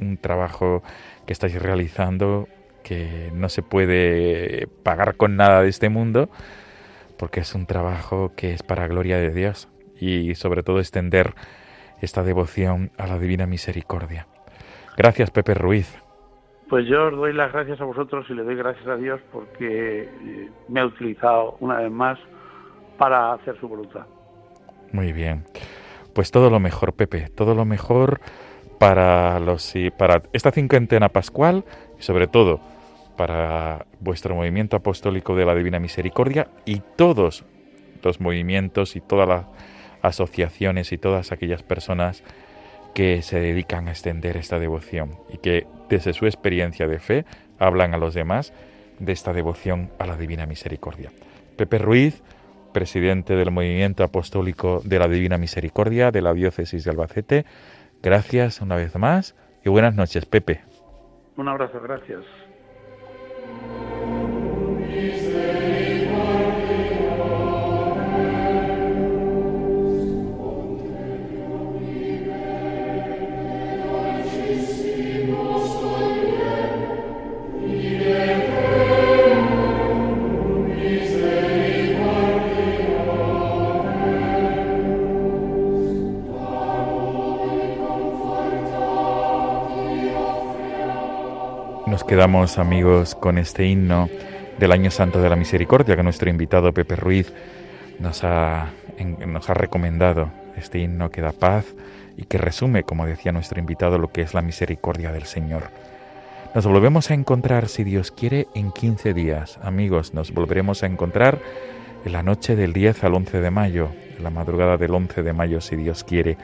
un 0.00 0.16
trabajo 0.16 0.82
que 1.26 1.32
estáis 1.32 1.60
realizando 1.60 2.48
que 2.82 3.30
no 3.34 3.48
se 3.48 3.62
puede 3.62 4.68
pagar 4.82 5.16
con 5.16 5.36
nada 5.36 5.62
de 5.62 5.68
este 5.68 5.88
mundo, 5.88 6.30
porque 7.20 7.40
es 7.40 7.54
un 7.54 7.66
trabajo 7.66 8.32
que 8.34 8.54
es 8.54 8.62
para 8.62 8.88
gloria 8.88 9.18
de 9.18 9.30
Dios 9.30 9.68
y 10.00 10.34
sobre 10.36 10.62
todo 10.62 10.78
extender 10.78 11.34
esta 12.00 12.22
devoción 12.22 12.92
a 12.96 13.06
la 13.06 13.18
Divina 13.18 13.46
Misericordia. 13.46 14.26
Gracias, 14.96 15.30
Pepe 15.30 15.52
Ruiz. 15.52 15.98
Pues 16.70 16.86
yo 16.86 17.08
os 17.08 17.12
doy 17.14 17.34
las 17.34 17.52
gracias 17.52 17.78
a 17.78 17.84
vosotros 17.84 18.24
y 18.30 18.32
le 18.32 18.42
doy 18.42 18.56
gracias 18.56 18.86
a 18.86 18.96
Dios 18.96 19.20
porque 19.30 20.04
eh, 20.04 20.48
me 20.68 20.80
ha 20.80 20.86
utilizado 20.86 21.58
una 21.60 21.80
vez 21.80 21.90
más 21.90 22.18
para 22.96 23.34
hacer 23.34 23.54
su 23.60 23.68
voluntad. 23.68 24.06
Muy 24.90 25.12
bien. 25.12 25.44
Pues 26.14 26.30
todo 26.30 26.48
lo 26.48 26.58
mejor, 26.58 26.94
Pepe, 26.94 27.28
todo 27.28 27.54
lo 27.54 27.66
mejor 27.66 28.22
para 28.78 29.38
los 29.40 29.76
y 29.76 29.90
para 29.90 30.22
esta 30.32 30.52
cincuentena 30.52 31.10
pascual 31.10 31.64
y 31.98 32.02
sobre 32.02 32.28
todo 32.28 32.60
para 33.20 33.84
vuestro 33.98 34.34
movimiento 34.34 34.78
apostólico 34.78 35.36
de 35.36 35.44
la 35.44 35.54
Divina 35.54 35.78
Misericordia 35.78 36.48
y 36.64 36.80
todos 36.96 37.44
los 38.02 38.18
movimientos 38.18 38.96
y 38.96 39.02
todas 39.02 39.28
las 39.28 39.44
asociaciones 40.00 40.90
y 40.90 40.96
todas 40.96 41.30
aquellas 41.30 41.62
personas 41.62 42.24
que 42.94 43.20
se 43.20 43.38
dedican 43.38 43.88
a 43.88 43.90
extender 43.90 44.38
esta 44.38 44.58
devoción 44.58 45.18
y 45.28 45.36
que 45.36 45.66
desde 45.90 46.14
su 46.14 46.24
experiencia 46.24 46.86
de 46.86 46.98
fe 46.98 47.26
hablan 47.58 47.92
a 47.92 47.98
los 47.98 48.14
demás 48.14 48.54
de 48.98 49.12
esta 49.12 49.34
devoción 49.34 49.90
a 49.98 50.06
la 50.06 50.16
Divina 50.16 50.46
Misericordia. 50.46 51.10
Pepe 51.58 51.76
Ruiz, 51.76 52.22
presidente 52.72 53.36
del 53.36 53.50
Movimiento 53.50 54.02
Apostólico 54.02 54.80
de 54.82 54.98
la 54.98 55.08
Divina 55.08 55.36
Misericordia 55.36 56.10
de 56.10 56.22
la 56.22 56.32
Diócesis 56.32 56.84
de 56.84 56.90
Albacete, 56.90 57.44
gracias 58.02 58.62
una 58.62 58.76
vez 58.76 58.96
más 58.96 59.36
y 59.62 59.68
buenas 59.68 59.94
noches, 59.94 60.24
Pepe. 60.24 60.62
Un 61.36 61.48
abrazo, 61.48 61.82
gracias. 61.82 62.24
Thank 63.42 63.94
you. 63.94 63.99
Quedamos 92.10 92.58
amigos 92.58 93.14
con 93.14 93.38
este 93.38 93.66
himno 93.66 94.08
del 94.58 94.72
Año 94.72 94.90
Santo 94.90 95.22
de 95.22 95.28
la 95.28 95.36
Misericordia 95.36 95.94
que 95.94 96.02
nuestro 96.02 96.28
invitado 96.28 96.72
Pepe 96.72 96.96
Ruiz 96.96 97.32
nos 98.00 98.24
ha, 98.24 98.72
recomendado. 99.54 100.28
Este 100.56 100.80
himno 100.80 101.12
que 101.12 101.20
da 101.20 101.30
paz 101.30 101.66
y 102.16 102.24
que 102.24 102.36
resume, 102.36 102.82
como 102.82 103.06
decía 103.06 103.30
nuestro 103.30 103.60
invitado, 103.60 103.96
lo 103.96 104.10
que 104.10 104.22
es 104.22 104.34
la 104.34 104.42
misericordia 104.42 105.12
del 105.12 105.22
Señor. 105.22 105.70
Nos 106.52 106.66
volvemos 106.66 107.12
a 107.12 107.14
encontrar, 107.14 107.68
si 107.68 107.84
Dios 107.84 108.10
quiere, 108.10 108.48
en 108.56 108.72
15 108.72 109.14
días. 109.14 109.60
Amigos, 109.62 110.12
nos 110.12 110.34
volveremos 110.34 110.82
a 110.82 110.86
encontrar 110.86 111.38
en 112.04 112.10
la 112.10 112.24
noche 112.24 112.56
del 112.56 112.72
10 112.72 113.04
al 113.04 113.14
11 113.14 113.40
de 113.40 113.50
mayo, 113.52 113.90
en 114.18 114.24
la 114.24 114.30
madrugada 114.30 114.78
del 114.78 114.92
11 114.92 115.22
de 115.22 115.32
mayo, 115.32 115.60
si 115.60 115.76
Dios 115.76 116.02
quiere. 116.02 116.36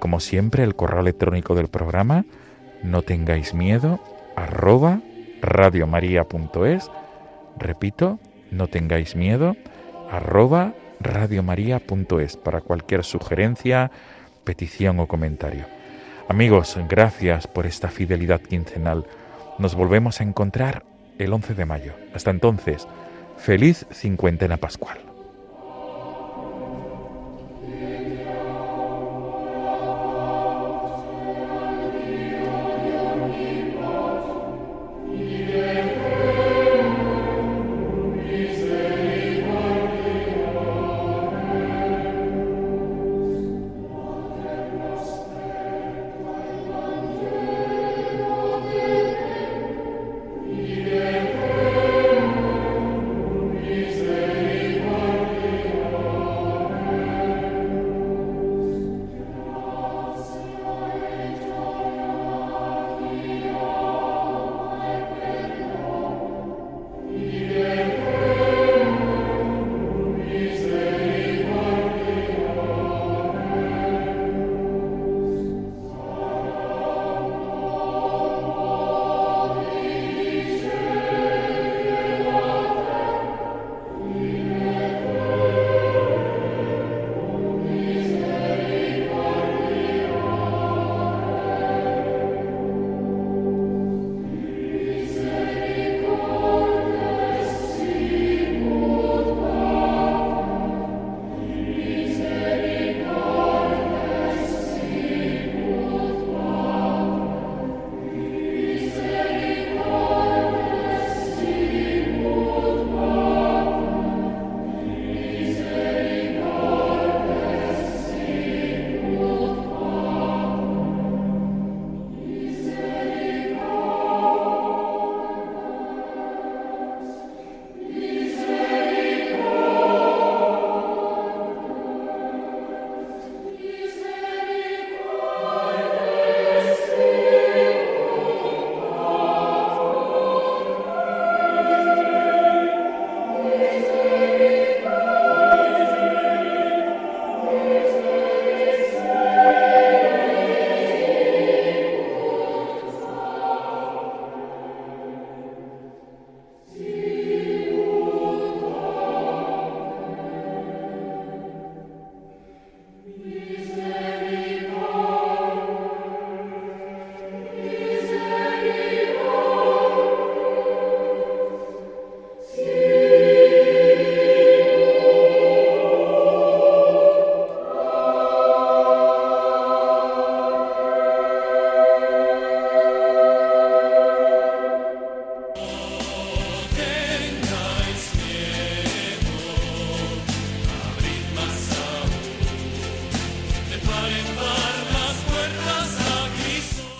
Como 0.00 0.18
siempre, 0.18 0.64
el 0.64 0.74
correo 0.74 0.98
electrónico 0.98 1.54
del 1.54 1.68
programa, 1.68 2.24
no 2.82 3.02
tengáis 3.02 3.54
miedo, 3.54 4.00
arroba 4.36 5.00
radiomaria.es. 5.40 6.90
Repito, 7.58 8.18
no 8.50 8.68
tengáis 8.68 9.16
miedo, 9.16 9.56
arroba 10.10 10.74
radiomaria.es 11.00 12.36
para 12.36 12.60
cualquier 12.60 13.04
sugerencia, 13.04 13.90
petición 14.44 15.00
o 15.00 15.06
comentario. 15.06 15.66
Amigos, 16.28 16.78
gracias 16.88 17.46
por 17.46 17.66
esta 17.66 17.88
fidelidad 17.88 18.40
quincenal. 18.40 19.06
Nos 19.58 19.74
volvemos 19.74 20.20
a 20.20 20.24
encontrar 20.24 20.84
el 21.18 21.32
11 21.32 21.54
de 21.54 21.66
mayo. 21.66 21.92
Hasta 22.14 22.30
entonces, 22.30 22.88
feliz 23.36 23.86
cincuentena 23.92 24.56
pascual. 24.56 25.03